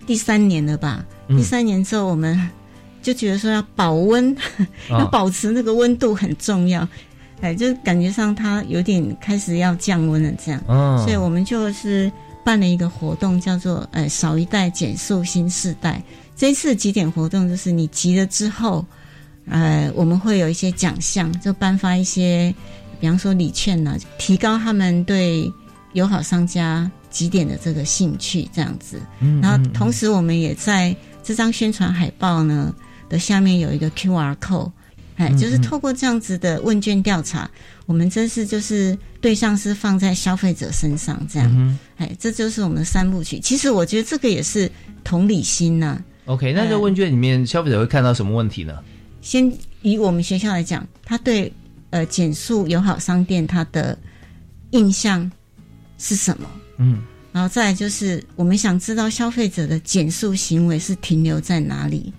[0.06, 1.02] 第三年了吧？
[1.28, 2.38] 嗯第三年之后，我们
[3.02, 4.34] 就觉得说要保温，
[4.88, 6.86] 啊 要保持那个温度很重要。
[7.40, 10.62] 哎，就感觉上它有点开始要降温了，这样。
[10.68, 12.10] 哦所以我们就是
[12.44, 16.00] 办了一个活动，叫做“呃少一代减速新世代”。
[16.36, 18.84] 这一次集点活动就是你集了之后，
[19.48, 22.54] 呃，我们会有一些奖项，就颁发一些，
[23.00, 25.52] 比方说礼券呢、提高他们对
[25.94, 29.00] 友好商家集点的这个兴趣，这样子。
[29.18, 32.72] 嗯然后同时我们也在这张宣传海报呢
[33.12, 34.72] 的下面有一个 QR code。
[35.16, 37.48] 哎，嗯就是透过这样子的问卷调查，
[37.84, 43.38] 我们这次就是对象是放在消费者身上，这样，嗯哎，这就是我们的三部曲。
[43.38, 44.68] 其实我觉得这个也是
[45.04, 48.74] 同理心呐、OK，那在问卷里面消费者会看到什么问题呢？
[49.20, 51.52] 先以我们学校来讲，他对
[51.90, 53.96] 呃减速友好商店他的
[54.70, 55.30] 印象
[55.98, 56.48] 是什么？
[56.78, 62.10] 嗯，然后再来就是我们想知道消费者的减速行为是停留在哪里？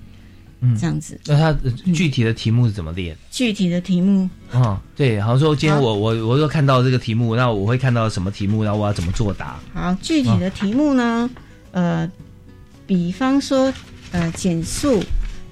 [0.65, 1.19] 嗯，这样子。
[1.25, 3.17] 那它呃具体的题目是怎么列的？
[3.29, 9.59] 具体的题目，啊、对，好像说今天我我我又看到这个题目，那我会看到什么题目，然后我要怎么作答？
[9.73, 11.29] 好，具体的题目呢？
[11.71, 12.09] 呃，
[12.87, 13.73] 比方说，
[14.11, 15.03] 呃，减速，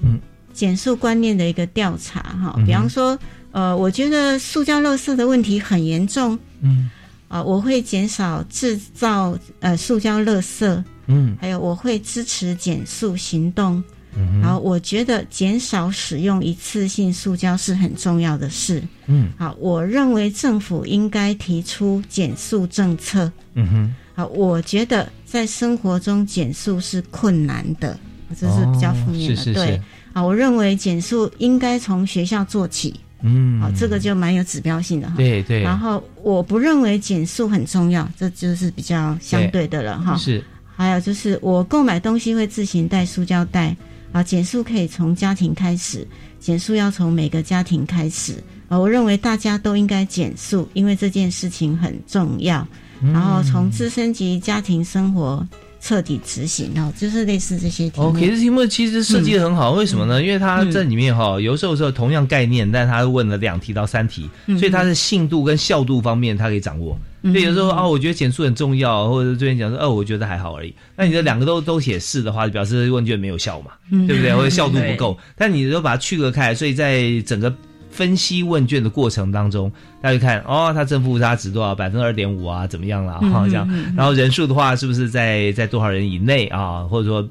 [0.02, 0.18] 嗯，
[0.54, 2.58] 减速观念的一个调查哈。
[2.64, 3.18] 比方说，
[3.50, 6.90] 呃，我觉得塑胶垃圾的问题很严重，嗯
[7.28, 13.82] 啊、我会减少制造呃塑胶垃圾，嗯还有我会支持减速行动。
[14.16, 18.82] 嗯然后我觉得减少使用一次性塑胶是很重要的事。
[19.06, 23.30] 嗯好，我认为政府应该提出减速政策。
[23.54, 27.98] 嗯哼，好，我觉得在生活中减速是困难的，
[28.38, 29.34] 这是比较负面的。
[29.34, 29.80] 哦是是对是，
[30.12, 32.94] 啊，我认为减速应该从学校做起。
[33.22, 35.14] 嗯，好，这个就蛮有指标性的哈。
[35.16, 40.16] 对对然后我不认为减速很重要，这就是比较相对的了哈。
[40.16, 40.42] 是。
[40.74, 43.76] 还有就是我购买东西会自行带塑胶袋
[44.12, 46.06] 啊，减速可以从家庭开始，
[46.38, 48.34] 减速要从每个家庭开始。
[48.68, 52.66] 啊，我认为大家都应该减速，因为这件事情很重要。
[53.00, 55.46] 然后从自身及家庭生活。
[55.82, 58.06] 彻底执行哦，就是类似这些题目。
[58.06, 60.22] OK，这题目其实设计的很好，为什么呢？
[60.22, 66.96] 因为它这里面哈，有时候时候同样概念，但是他问了两题到三题，所以它的信度跟效度方面，它可以掌握。
[67.24, 70.72] 所以有时候啊，我觉得减速很重要，或者这边讲说，哦，我觉得还好而已。
[70.96, 73.72] 那你这两个都都写是的话，就表示问卷没有效嘛，
[74.06, 74.32] 对不对？
[74.34, 75.18] 或者效度不够。
[75.36, 77.52] 但你都把它区隔开，所以在整个。
[77.92, 79.70] 分析问卷的过程当中，
[80.00, 81.74] 大家看哦，它正负差值多少？
[81.74, 83.20] 百分之二点五啊，怎么样了？
[83.20, 83.68] 哈，这样。
[83.94, 86.82] 然后人数的话，是不是在在多少人以内啊？
[86.84, 87.28] 或者说，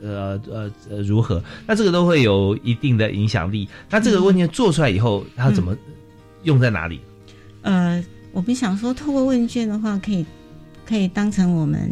[0.00, 1.42] 呃呃呃，如何？
[1.66, 3.68] 那这个都会有一定的影响力。
[3.90, 5.76] 那这个问卷做出来以后，它怎么
[6.44, 7.00] 用在哪里？
[7.62, 8.02] 呃，
[8.32, 10.24] 我们想说，透过问卷的话，可以
[10.86, 11.90] 可以当成我们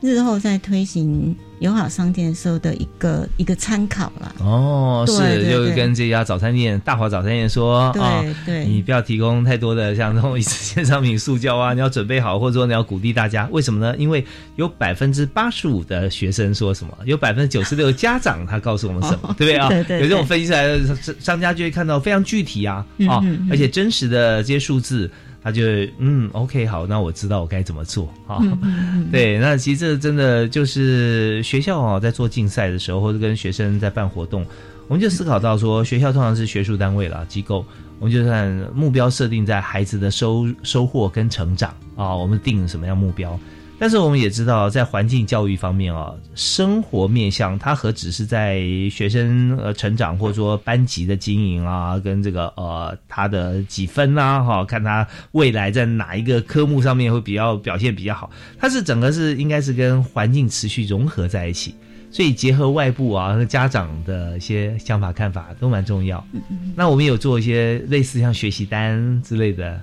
[0.00, 1.34] 日后在推行。
[1.58, 13.96] 友好商店的时候的一个一个参考啦哦，是就跟这家早餐店大华早餐店说啊，对，你不要提供太多的像这种一次性商品、塑胶啊，你要准备好，或者说你要鼓励大家，为什么呢？
[13.96, 14.22] 因为
[14.56, 19.70] 有百分之八十五的学生说什么，有百分之九十六的家长他告诉我们什么， 对不对啊？
[19.98, 20.78] 有这种分析出来的
[21.18, 25.10] 商家就会看到非常具体啊啊，而且真实的这些数字。
[25.46, 25.62] 他就
[25.98, 28.40] 嗯，OK，好，那我知道我该怎么做啊。
[29.12, 34.44] 对，那其实这真的就是学校啊，在做竞赛的时候，或者跟学生在办活动，
[34.88, 37.64] 我们就思考到说，学校通常是学术单位啦机构，
[38.00, 43.38] 我们就算目标设定在孩子的收收获跟成长啊，我们定什么样目标。
[43.78, 48.58] 但是我们也知道，在环境教育方面啊，生活面向它何止是在
[48.90, 61.74] 学生呃成长，或者说班级的经营啊，跟这个呃他的几分呐，哈，看他未来在哪一个科目上面会比较表现比较好，它是整个是应该是跟环境持续融合在一起，
[62.10, 66.26] 所以结合外部啊和家长的一些想法看法都蛮重要。
[66.74, 69.78] 那我们有做一些类似像学习单之类的。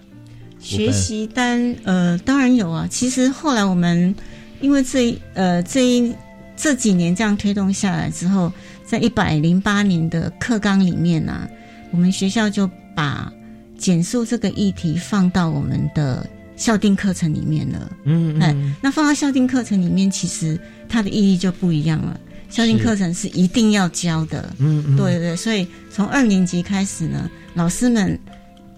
[0.63, 2.87] 学习单，呃，当然有啊。
[2.89, 4.15] 其实后来我们
[4.61, 6.15] 因为这呃这一
[6.55, 8.51] 这几年这样推动下来之后，
[8.85, 11.47] 在一百零八年的课纲里面呢，
[11.91, 13.31] 我们学校就把
[13.77, 17.91] 减速这个议题放到我们的校定课程里面了。
[18.05, 18.73] 嗯嗯。
[18.81, 20.57] 那放到校定课程里面，其实
[20.87, 22.17] 它的意义就不一样了。
[22.49, 24.49] 校定课程是一定要教的。
[24.59, 24.95] 嗯嗯。
[24.95, 28.17] 对对，所以从二年级开始呢，老师们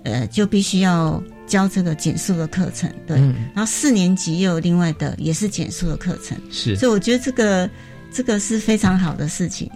[0.03, 1.21] 呃就必须要。
[1.48, 3.18] 教这个减速的课程，对，
[3.54, 7.70] 然后四年级又有另外的也是减速的课程，是，所以我觉得这个
[8.12, 9.70] 这个是非常好的事情。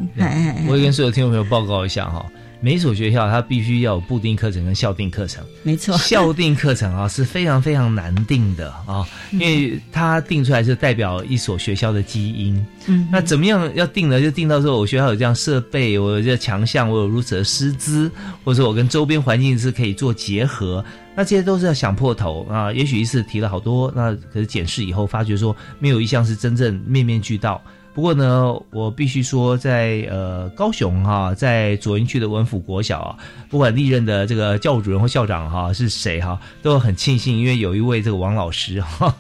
[0.68, 2.26] 我也跟所有听众朋友报告一下哈。
[2.62, 5.98] 每所学校它必须要有固定课程跟校定课程，没错。
[5.98, 12.66] 校定课程啊是非常非常难定的啊，因为它定出来是代表一所学校的基因。
[12.88, 14.22] 嗯，那怎么样要定呢？
[14.22, 18.12] 就定到说我学校有这样设备，我有这强项，我有如此的师资，
[18.44, 20.84] 或者说我跟周边环境是可以做结合，
[21.16, 22.74] 那这些都是要想破头啊。
[22.74, 27.62] 也许一次提了好多，那可是检视以后发觉说没有一项是真正面面俱到。
[27.92, 33.18] 不过呢，我必须说，在呃高雄哈，在左营区的文府国小啊，
[33.50, 39.14] 不管历任的这个教务主任或校长哈是谁哈，都很庆幸，因为有一位这个王老师 哈，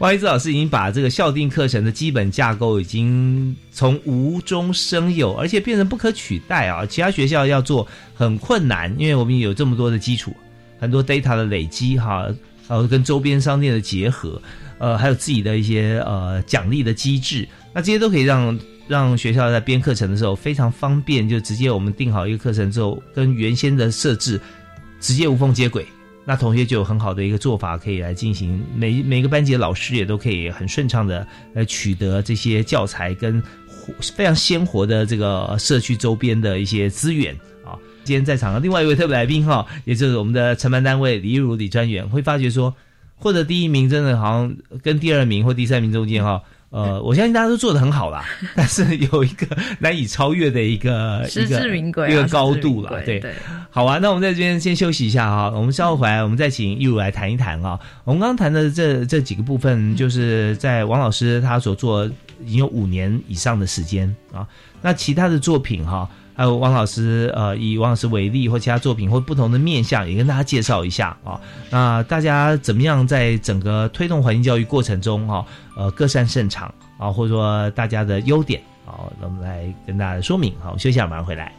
[0.00, 6.84] 王一之老师已经把这个校定课程的基本架构已经从无中生有，而且变成不可取代啊！
[6.86, 10.34] 其他学校要做很困难，因为我们有这么多的基础，
[10.80, 12.26] 很多 data 的累积哈，
[12.66, 14.40] 然后跟周边商店的结合，
[14.78, 17.46] 呃，还有自己的一些呃奖励的机制。
[17.72, 18.58] 那这些都可以让
[18.88, 24.40] 让学校在编课程的时候非常方便，就直接我们定好一个课程之后，跟原先的设置
[25.00, 25.86] 直接无缝接轨。
[26.24, 33.42] 那同学就有很好的一个做法可以来进行，每每个班级的老师也都可以很顺畅的来取得这些教材跟
[34.00, 37.74] 非常鲜活的这个社区周边的一些资源啊。
[38.04, 42.74] 今天在场的另外一位特别来宾哈，也就是我们的承办单位李如李专员，会发觉说
[43.16, 46.42] 获得第一名真的好像跟第二名或第三名中间哈。
[46.70, 49.46] 呃，我相信大家都做的很好啦， 但是有一个
[49.80, 53.02] 难以超越的一个实至名归一个高度了。
[53.04, 53.20] 对，
[53.70, 57.78] 好啊，那我们在这边先休息一下哈，我们稍后回来，我们再请玉如来谈一谈啊。
[58.04, 62.06] 我们刚刚谈的这这几个部分，就是在王老师他所做
[62.44, 64.46] 已经有五年以上的时间啊，
[64.80, 66.08] 那其他的作品哈。
[66.40, 71.38] 还有王老师，呃，以王老师为例，或其他作品，或不同的面向，也跟大家介绍一下啊。
[71.68, 75.44] 那大家怎么样在整个推动环境教育过程中，哈，
[75.76, 80.54] 呃，各擅擅长啊，或者说大家的优点啊，那我们来跟大家说明。
[80.62, 81.52] 好，休息下，马上回来。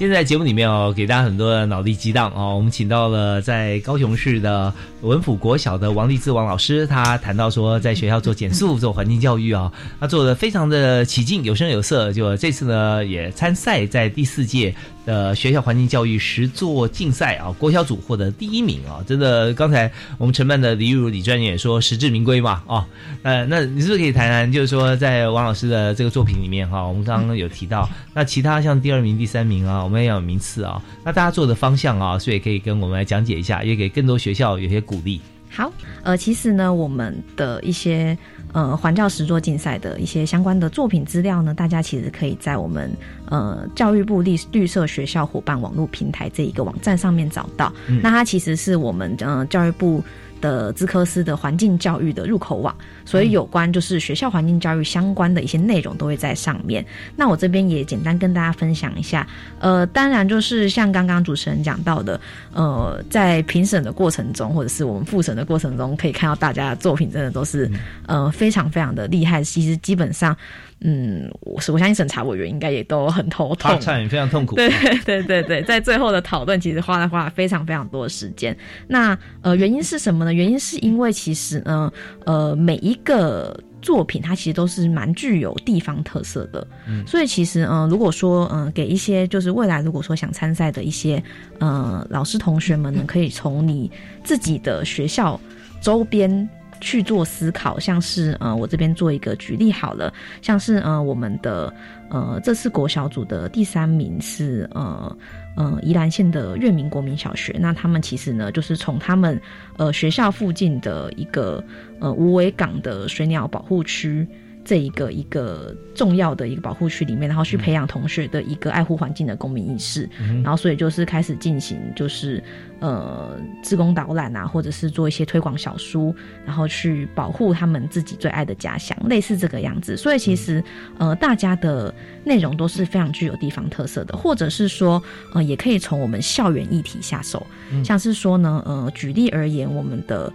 [0.00, 2.56] 现在节目里面哦，给大家很多的脑力激荡哦。
[2.56, 4.72] 我们请到了在高雄市的
[5.02, 9.70] 文府国小的王立志王老师，他谈到说，在学校做减速、做环境教育啊，
[10.00, 12.14] 他做的非常的起劲，有声有色。
[12.14, 14.74] 就这次呢，也参赛在第四届
[15.04, 19.02] 的学校环境教育实作竞赛啊，国小组获得第一名啊！
[19.06, 22.86] 真的，刚才我们承办的李玉如李专员也说实至名归嘛啊。
[23.22, 29.82] 呃，那你是不是可以谈谈，就是说在王老师的这个作品里面哈，我们刚刚有提到，那其他像第二名、第三名啊。
[29.82, 35.20] 我们要有名次啊，那大家做的方向啊，所以可以跟我们来讲解一下，也给更多学校有些鼓励。
[35.50, 35.70] 好，
[36.02, 38.16] 呃，其实呢，我们的一些
[38.52, 42.90] 呃环教实作竞赛的一些相关的作品资料呢，大家其实可以在我们
[43.26, 47.72] 呃教育部绿绿色学校伙伴网络平台这一个网站上面找到。
[48.00, 50.02] 那它其实是我们呃教育部。
[50.40, 52.74] 的资科斯的环境教育的入口网，
[53.04, 56.84] 所以有关就是学校环境教育相关的一些内容都会在上面。
[57.16, 59.26] 那我这边也简单跟大家分享一下。
[59.58, 62.20] 呃，当然就是像刚刚主持人讲到的，
[62.52, 67.70] 呃，在评审的过程中，或者是我们复审的过程中，可以看到大家的作品真的都是
[68.06, 69.42] 呃非常非常的厉害。
[69.42, 70.36] 其实基本上。
[70.82, 73.70] 嗯，我是我相信审查委员应该也都很头痛，
[74.00, 74.56] 也非常痛苦。
[74.56, 74.70] 对
[75.04, 78.56] 对对对，在最后的讨论，其实花了花了非常非常多的时间。
[78.88, 80.32] 那呃，原因是什么呢？
[80.32, 81.92] 原因是因为其实呢，
[82.24, 86.66] 呃，每一个作品它其实都是蛮具有地方特色的。
[86.88, 91.22] 嗯，所以其实嗯，如果说嗯，给一些就是未来如果说想参赛的一些
[91.58, 93.90] 呃老师同学们呢，可以从你
[94.24, 95.38] 自己的学校
[95.82, 96.48] 周边。
[96.80, 100.12] 去做思考，像是呃，我这边做一个举例好了，
[100.42, 101.72] 像是呃，我们的
[102.08, 105.16] 呃，这次国小组的第三名是呃
[105.56, 109.40] 呃宜兰县的月明国民小学，那他们其实呢，就是从他们
[109.76, 111.62] 呃学校附近的一个
[112.00, 114.26] 呃无为港的水鸟保护区。
[114.70, 120.08] 这一个一个重要的一个保护区里面，然后去培养同学的一个爱护环境的公民意识，
[120.44, 122.40] 然后所以就是开始进行就是
[122.78, 126.14] 呃自工导览啊，或者是做一些推广小书，
[126.46, 129.96] 然后去保护他们自己最爱的家乡，类似这个样子。
[129.96, 130.62] 所以其实
[130.98, 131.92] 呃大家的
[132.22, 135.02] 内容都是非常具有地方特色的，或者是说
[135.34, 137.44] 呃也可以从我们校园议题下手，
[137.82, 140.32] 像是说呢呃举例而言，我们的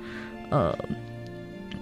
[0.50, 0.78] 呃。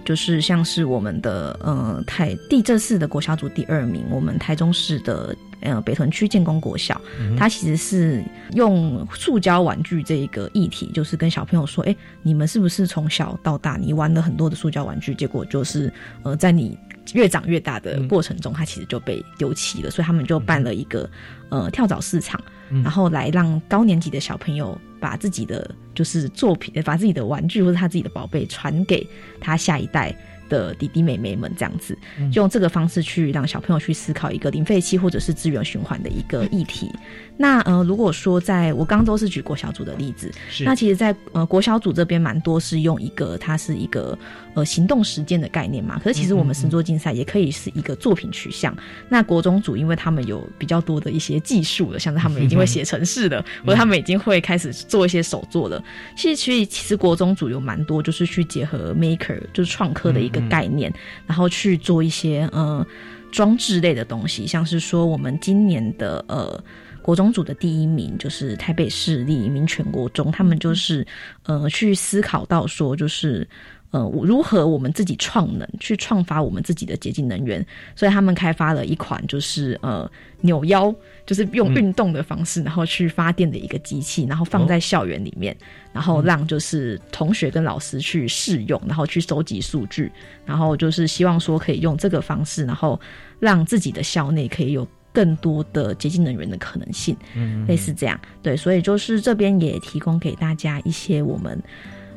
[0.04, 7.00] 就是像是我们的呃台地震市的国小组第二名，我们台中市的呃北屯区建工国小，
[7.36, 15.92] 它其实是用塑胶玩具这一个议题，就是跟小朋友说，哎，你们是不是从小到大你玩了很多的塑胶玩具，结果就是
[16.22, 16.78] 呃在你
[17.14, 21.08] 越长越大的过程中，它其实就被丢弃了，所以他们就办了一个
[21.48, 24.78] 呃跳蚤市场，然后来让高年级的小朋友。
[25.04, 29.06] 把自己的就是作品，把自己的玩具或者他自己的宝贝传给
[29.38, 30.16] 他下一代。
[30.46, 31.96] 的弟弟妹妹们这样子，
[32.30, 36.92] 就用这个方式去让小朋友去思考一个零废弃或者是资源循环的一个议题。
[37.36, 40.30] 那呃，如果说在我刚刚都是举国小组的例子，
[40.60, 44.16] 那其实，在呃国小组这边蛮多是用一个它是一个
[44.54, 45.98] 呃行动实践的概念嘛。
[45.98, 48.76] 可是其实我们神作竞赛也可以是一个作品取向。
[49.08, 55.82] 那国中组因为他们有比较多的一些技术的，像是他们已经会写程式的，或者他们已经会开始做一些手作了。
[56.16, 60.40] 其实其实其实国中组有蛮多就是去结合 maker 就是创客的一个。
[60.44, 60.92] 概念，
[61.26, 62.86] 然后去做一些呃
[63.32, 66.62] 装置类的东西，像是说我们今年的呃
[67.04, 71.06] 国中组的第一名就是台北市立民权国中，他们就是
[71.44, 73.46] 呃去思考到说就是
[73.90, 80.94] 呃如何我们自己创能去创发我们自己的洁净能源，所以他们开发了一款就是呃扭腰。
[81.26, 85.56] 就是用运动的方式，然后去发电的一个机器，然后放在校园里面，
[85.90, 90.12] 然后让就是同学跟老师去试用，然后去收集数据，
[90.44, 93.00] 然后就是希望说可以用这个方式，然后
[93.40, 101.58] 让自己的校内可以有更多的洁净能源的可能性，嗯，类似这样，对，所以就是这边也提供给大家一些我们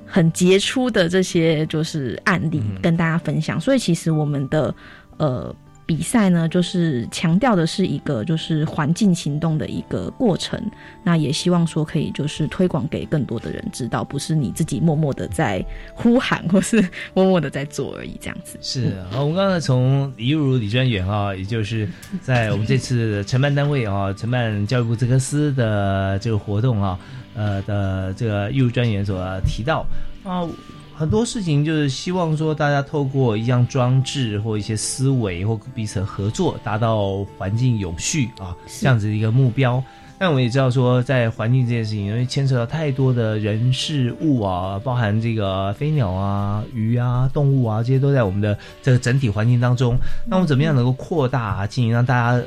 [0.05, 4.75] 很杰出的这些就是案例跟大家分享，所以其实我们的
[5.17, 5.55] 呃。
[5.87, 10.61] 比赛呢，就是强调的是一个就是环境行动的一个过程。
[11.01, 15.65] 那也希望说可以就是推广给更多的人知道，不是你自己默默的在
[15.95, 16.85] 呼喊或是
[17.15, 18.59] 默默的在做而已，这样子。
[18.61, 21.87] 是啊，我们刚才从李如李专员啊，也就是
[22.21, 26.99] 在我们这次承办单位啊，承办教育部资科司的这个活动啊，
[27.33, 29.85] 呃的这个义务专员所提到
[30.25, 30.45] 啊。
[30.97, 39.81] 很多事情就是希望说，大家透过一项装置或一些思维或彼此合作，达到环境有序啊这样子的一个目标。
[40.17, 49.95] 但我们也知道说，在环境这件事情，因为牵扯到太多的人事物啊，包含这个飞鸟啊、鱼啊、动物啊，这些都在我们的这个整体环境当中。
[50.25, 52.43] 那我们怎么样能够扩大，进行让大家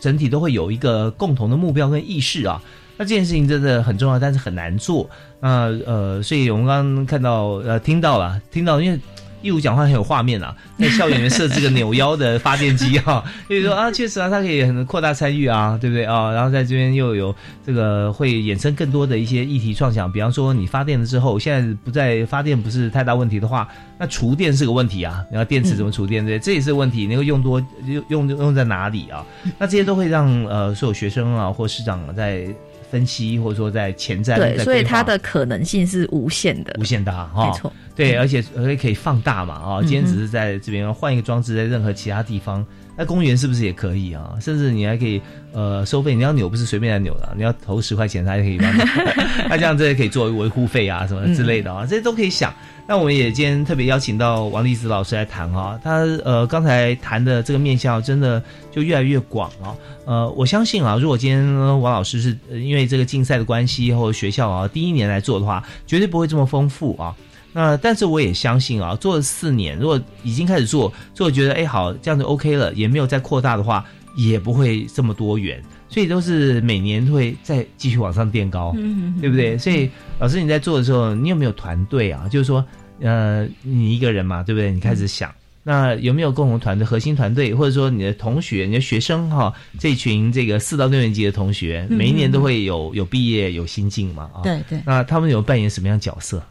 [0.00, 2.60] 整体都会有一个共同的目标跟意识啊。
[2.96, 5.08] 那这件事情真的很重要，但是很难做。
[5.40, 8.98] 那呃，所以我们刚刚看到呃，听到了，听到，因为。
[9.44, 16.32] 义务讲话很有画面啊，在校园里面设置个扭腰的发电机哈，所 以说啊，确实啊，它可以很扩大参与啊，对不对啊？
[16.32, 23.68] 然后在这边又有这个会衍生更多的一些议题创想，比方说你发电了之后，现在不再发电不是太大问题的话，
[23.98, 29.22] 那厨电是个问题啊，然后电池怎么储电对，这也是问题，那个用多用用用在哪里啊？
[29.58, 32.48] 那这些都会让呃所有学生啊或师长在。
[32.94, 42.64] 分析或者说在前瞻，对，所以它的可能性是无限的，无限大哈，没错，对，而且而且可以放大嘛啊，今天只是在这边换一个装置，在任何其他地方，
[42.96, 44.34] 那公园是不是也可以啊？
[44.40, 45.20] 甚至你还可以
[45.52, 48.80] 呃收费，你要扭不是随便来扭的，你要投十块钱，他就可以帮你，
[49.50, 52.54] 那这样这也可以作为维护费啊什么之类的啊，这些都可以想。
[52.86, 59.74] 那我们也今天特别邀请到王丽子老师来谈哈，他呃刚才谈的这个面向真的就越来越广啊，
[60.04, 67.16] 呃我相信啊，如果今天王老师是因为这个竞赛的关系或者学校啊第一年来做的话，绝对不会这么丰富啊。
[67.54, 73.82] 那但是我也相信啊，做了四年，如果已经开始做，做觉得哎好这样就 OK 了，也没有再扩大的话，
[74.16, 75.62] 也不会这么多元。
[75.94, 78.74] 所以都是每年会再继续往上垫高，
[79.20, 79.56] 对不对？
[79.56, 79.88] 所以
[80.18, 82.26] 老师你在做的时候，你有没有团队啊？
[82.28, 82.66] 就是说，
[82.98, 84.72] 呃，你一个人嘛，对不对？
[84.72, 85.32] 你开始想，
[85.62, 89.54] 那有没有共同团队、核心团队，或者说你的同学、你的学生哈？
[89.78, 94.28] 这群这个四到六年级的同学，每一年都会有有毕业、有新进嘛？
[94.34, 94.80] 啊，对对。
[94.84, 96.42] 那他们有扮演什么样角色？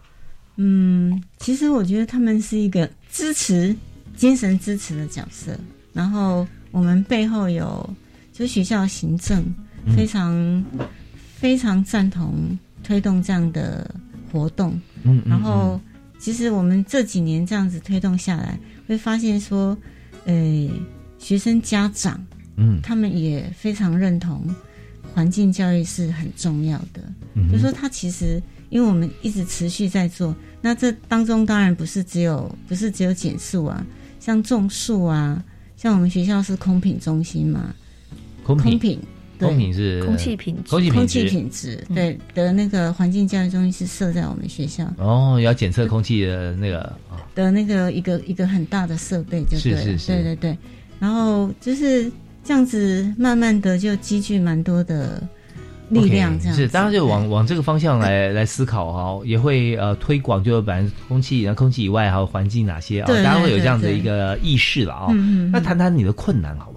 [0.55, 3.75] 嗯，其实我觉得他们是一个支持、
[4.15, 5.51] 精神支持的角色，
[5.91, 7.93] 然后我们背后有。
[8.33, 9.45] 就学校行政
[9.95, 10.65] 非常
[11.35, 13.89] 非常赞同推动这样的
[14.31, 15.79] 活动，嗯，然后
[16.17, 19.77] 其实我们这几年这样子推动下来，会发现说，
[20.25, 20.69] 呃，
[21.19, 22.19] 学生家长，
[22.55, 24.43] 嗯，他们也非常认同
[25.13, 27.01] 环境教育是很重要的，
[27.51, 33.85] 就说他其实因为我们一直持续在做，那这当中当然不是只有不是只有减速啊，
[34.19, 35.43] 像种树啊，
[35.77, 37.75] 像我们学校是空品中心嘛。
[38.43, 38.99] 空品，
[39.39, 44.85] 空品是空气品质，空气品质，对的那个环境教育中心是设在我们学校。
[44.97, 46.93] 哦，要检测空气的那个
[47.35, 50.57] 的那个一个一个很大的设备，就对，对对对。
[50.99, 52.09] 然后就是
[52.43, 55.21] 这样子，慢慢的就积聚蛮多的
[55.89, 65.13] 力量，这样是，当然就往往这个方向来来思考哈，也会呃推广，就把空气，然后空气以外还有环境哪些啊，大家会有这样的一个意识了啊。
[65.51, 66.72] 那谈谈你的困难好？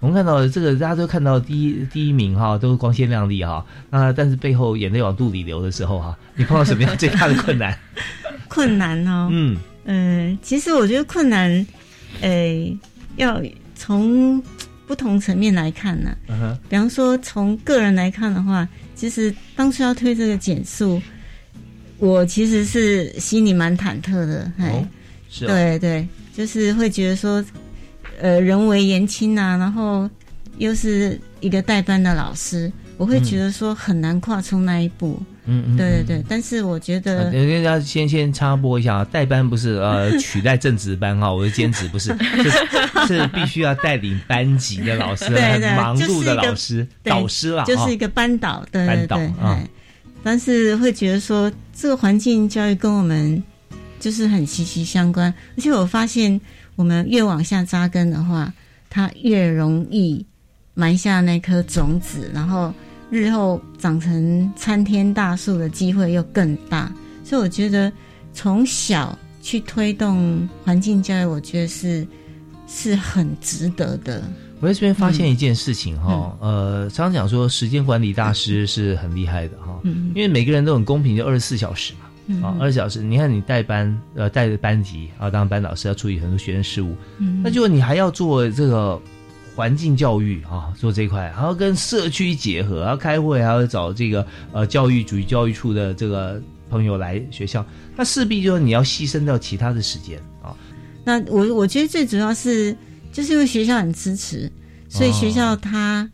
[0.00, 3.64] 我们看到这个，大家都看到第一第一名哈，都光鲜亮丽哈。
[3.90, 7.76] 那但是背后眼泪往肚里流的时候哈，你碰到什么样最大的困难？
[8.48, 11.66] 困难哦，嗯嗯，其实我觉得困难，
[12.20, 12.78] 呃，
[13.16, 13.42] 要
[13.74, 14.40] 从
[14.86, 16.16] 不同层面来看呢。
[16.28, 16.58] 嗯哼。
[16.68, 21.02] 比方说，从个人来看的话，其实当初要推这个减速，
[21.98, 24.50] 我其实是心里蛮忐忑的。
[24.58, 24.86] 哦，
[25.28, 25.44] 是。
[25.46, 27.44] 对对，就是会觉得说。
[28.20, 30.08] 呃，人为言轻啊，然后
[30.58, 35.20] 又是一个代班的老师，我会觉得说很难跨出那一步。
[35.50, 36.24] 嗯嗯，对对对。
[36.28, 42.14] 但是我觉得，人家先先插播一下，代班不是呃 取代正职班哈，我的兼职，不是，
[43.06, 49.58] 是是必须要带领班级的老师，很忙碌的老师导师啦，就是一个班导，对班导啊。
[50.22, 53.42] 但是会觉得说，这个环境教育跟我们
[53.98, 56.38] 就是很息息相关，而且我发现。
[56.78, 58.52] 我们越往下扎根的话，
[58.88, 60.24] 它越容易
[60.74, 62.72] 埋下那颗种子，然后
[63.10, 66.92] 日后长成参天大树的机会又更大。
[67.24, 67.92] 所以我觉得
[68.32, 72.06] 从小去推动环境教育，我觉得是
[72.68, 74.22] 是很值得的。
[74.60, 79.80] 我在这边发现一件事情哈，呃，常常讲说时间管理大师是很厉害的哈，
[80.14, 82.07] 因为每个人都很公平，就二十四小时嘛。
[82.42, 89.00] 啊，二十小时，你看你带班，呃，带着班级啊，当班老师要处理很多学生事务，嗯，那就你还要做这个
[89.56, 97.64] 环境教育啊，做这一块，还要跟社区结合，要开会，还要找这个呃教育主义教育处的这个朋友来学校，
[97.96, 100.54] 那势必就是你要牺牲掉其他的时间啊。
[101.04, 102.76] 那我我觉得最主要是
[103.10, 104.52] 就是因为学校很支持，
[104.88, 106.08] 所以学校它。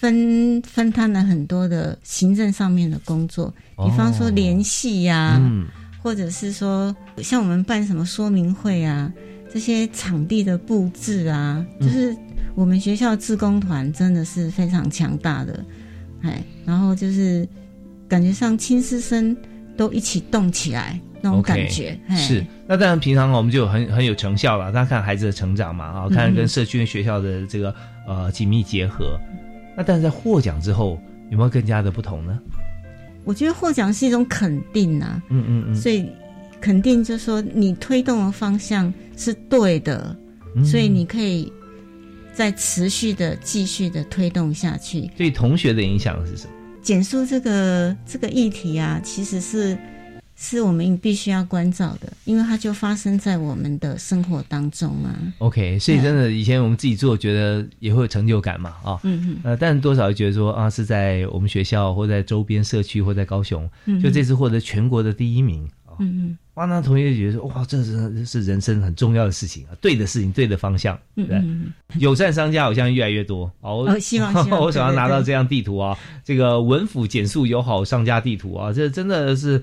[0.00, 5.38] 分分摊了很多的行政上面的工作，比方说联系呀，
[6.02, 9.12] 或者是说像我们办什么说明会啊，
[9.52, 12.16] 这些场地的布置啊，就是
[12.54, 15.62] 我们学校自工团真的是非常强大的，
[16.22, 17.46] 哎，然后就是
[18.08, 19.36] 感觉上亲师生
[19.76, 21.94] 都一起动起来，那种感觉。
[22.16, 24.72] 是，那当然平常我们就很很有成效了。
[24.72, 27.74] 大家看孩子的成长嘛，啊，看跟社区跟学校的这个
[28.08, 29.20] 呃紧密结合。
[29.76, 31.00] 那但是在获奖之后，
[31.30, 32.38] 有没有更加的不同呢？
[33.24, 36.10] 我觉得获奖是一种肯定啊，嗯嗯嗯，所以
[36.60, 40.16] 肯定就是说你推动的方向是对的，
[40.64, 41.52] 所以你可以
[42.32, 45.10] 再持续的继续的推动下去。
[45.16, 46.52] 对同学的影响是什么？
[46.82, 49.76] 减速这个这个议题啊，其实是。
[50.42, 55.14] 是我们必须要关照的，因为它就发生在我们的生活当中啊。
[55.36, 63.68] OK，所以真的以前我们自己做，觉得也会有成就感嘛，啊，嗯嗯，呃，但多少觉得说啊，是在我们学校或在周边社区或在高雄，
[64.02, 65.68] 就这次获得全国的第一名
[65.98, 71.38] 嗯嗯，哇，那同学觉得说哇，这是是人生很重要的事情啊，对的事情，对的方向，对，
[71.98, 79.62] 友善商家好像越来越多哦，希望 我想要拿到这样地图啊，这个文府减速友好商家地图啊，这真的是。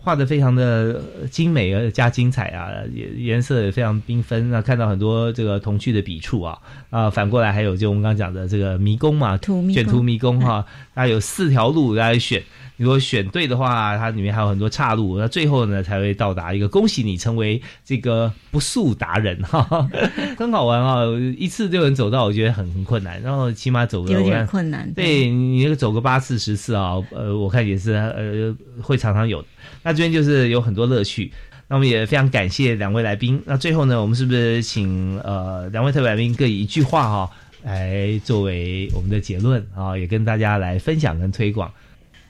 [0.00, 6.58] 画的非常的精美而加精彩啊，颜颜色也非常缤纷啊，看到很多这个童趣的笔触啊。
[6.88, 12.42] 啊，反过来还有就我们刚刚讲的这个迷宫嘛，卷图迷宫哈， 它有四条路来选，
[12.78, 19.86] 如果选对的话，它里面还有很多岔路，那最后呢才会到达一个恭喜你成为这个不速达人哈，
[20.38, 21.02] 很好玩啊，
[21.36, 29.44] 一次就能走到，我觉得很很困难，然后起码走个有点困难，对你那个走个八次十次啊，呃，我看也是呃会常常有。
[29.82, 31.32] 那这边就是有很多乐趣，
[31.66, 33.42] 那我们也非常感谢两位来宾。
[33.44, 37.30] 那最后呢，我们是不是请呃两位特别来宾各以一句话哈
[37.64, 41.68] 来作为我们的结论啊，也跟大家来分享跟推广。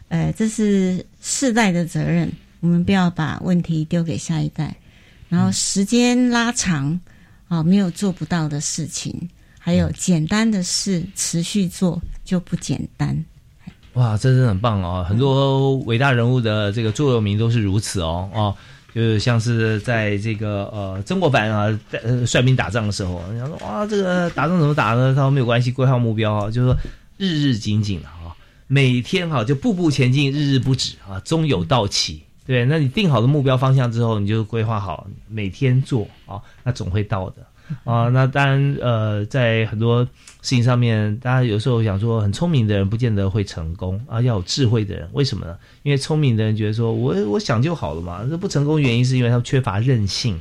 [0.08, 2.30] 呃，这是世代的责任，
[2.60, 4.74] 我们不要把问题丢给下一代。
[5.28, 6.98] 然后时间拉长
[7.48, 9.28] 啊，没有做不到的事情，
[9.58, 13.24] 还有简单的事持续做就不简单。
[13.94, 15.04] 哇，这真的很棒哦！
[15.08, 18.54] 很多伟大人物的这个座右铭都是如此哦哦，
[18.94, 25.12] 就是像是在这个呃曾国藩啊呃率兵打仗的时候，人家说哇，这个打仗怎么打呢？
[25.16, 26.76] 他说没有关系，规划目标啊，就是说
[27.16, 28.17] 日日精进啊，
[28.68, 32.22] 每天哈就步步前进，日日不止啊，终有到期。
[32.46, 37.46] 对，那你定好的目标方向之后，你就规划好每天做啊，那总会到的。
[37.84, 40.10] 啊，那当然，呃，在很多事
[40.40, 45.54] 情上面，大家有时候想说，很聪明的人不见得会成功啊，要有智慧的人，为什么呢？
[45.82, 50.38] 因为聪明的人觉得说我我想就好了嘛，这不成功原因是因为他缺乏韧性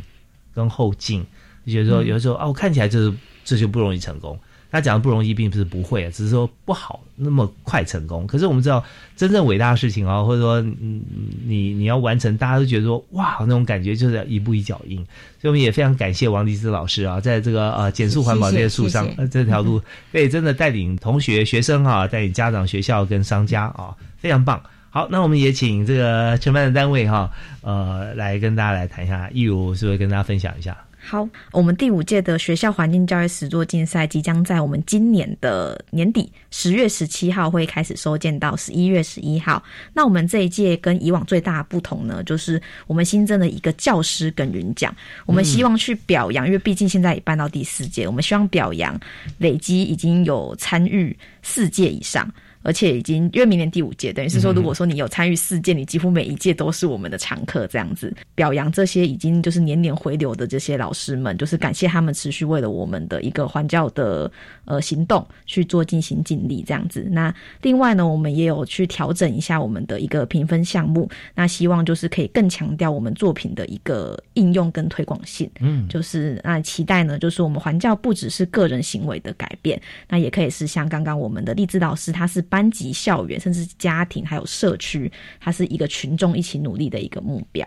[0.55, 1.25] 跟后劲，
[1.65, 3.13] 就觉得说有时候啊，我看起来就是
[3.43, 4.39] 这就不容易成功。
[4.71, 8.27] 他讲的不容易，并不是不会，只是说不好那么快成功。
[8.27, 8.83] 可是我们知道，
[9.15, 11.01] 真正伟大的事情啊，或者说，嗯，
[11.45, 14.97] 你你要完成，大家都觉得说，哇，那种感觉就是要一步一脚印。
[15.39, 24.61] 所以我们也非常感谢王迪斯老师啊，在这个呃减速环保这些路上，这条路，对，真的带领同学、学生啊，带领家长、学校跟商家啊，非常棒。
[24.89, 27.29] 好，那我们也请这个承办的单位哈，
[27.61, 30.75] 呃，来跟大家来谈一下，一如是不是跟大家分享一下？
[31.09, 39.63] 好，我们第五届的学校环境教育实作竞赛即将在我们今年的年底十月十七号会开始收件到十一月十一号。
[39.93, 44.93] 那我们这一届跟以往最大的不同呢，就是我们新增了一个教师耕耘奖。
[45.25, 48.99] 我们希望去表扬，因为毕竟现在也办到第四届，我们希望表扬
[49.37, 52.29] 累积已经有参与四届以上。
[52.67, 64.29] 而且已经因为明年第五届，等于是说，如果说你有参与四届，你几乎每一届都是我们的常客，这样子表扬这些已经就是年年回流的这些老师们，就是感谢他们持续为了我们的一个环教的
[64.65, 67.07] 呃行动去做尽心尽力这样子。
[67.09, 75.49] 那另外呢，我们也有去调整一下我们的一个评分项目，那希望就是可以更强调我们作品的一个应用跟推广性。
[75.61, 87.65] 嗯，就是那期待呢，就是我们环教不只是个人行为的改变，那也可以是像刚刚我们的励志老师，他是班级、校园，甚至家庭，还有社区，它是一个群众一起努力的一个目标。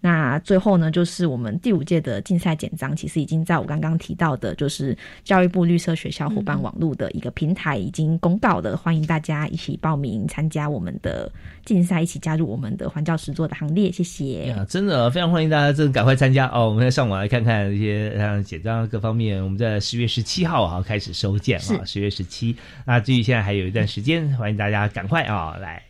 [0.00, 11.30] 那最后呢，就是我们第五届的竞赛简章，其实已经在我刚刚提到的，就是教育部绿色学校伙伴网络的一个平台已经公告的，欢迎大家一起报名参加我们的
[11.64, 13.92] 竞赛，一起加入我们的环教实作的行列。
[13.92, 14.46] 谢谢。
[14.46, 16.68] 呀，真的非常欢迎大家，真的赶快参加哦！
[16.68, 19.42] 我们再上网来看看一些像简章各方面。
[19.42, 22.56] 我们在十月十七号啊开始收件啊，十月十七。
[22.84, 25.80] 那至于现在还有一段时间，欢迎大家赶快啊来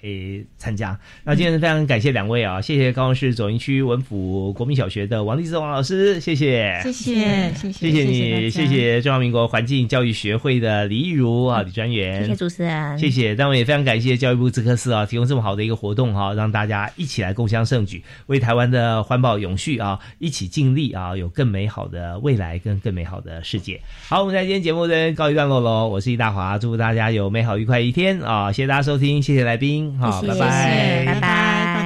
[0.59, 0.99] 参加。
[1.25, 4.03] 那今天非常感谢两位啊，谢谢高雄市左营区文。
[4.03, 13.35] 府国民小学的王立志王老师，谢谢，谢谢，谢谢，谢谢你，谢谢中华民国环境教育学会的李玉如啊，李专员，谢谢主持人，谢谢。
[13.37, 23.81] 但我也非常感谢教育部资科司啊，提供这么好的一个活动哈，让大家一起来共襄盛举，为台湾的环保永续啊，一起尽力啊，有更美好的未来跟更美好的世界。
[24.09, 31.82] 好，我们在今天节目呢告一段落喽，我是易大华，祝福大家有美好愉快一天啊，谢谢大家收听，谢谢来宾，好，拜拜，拜拜。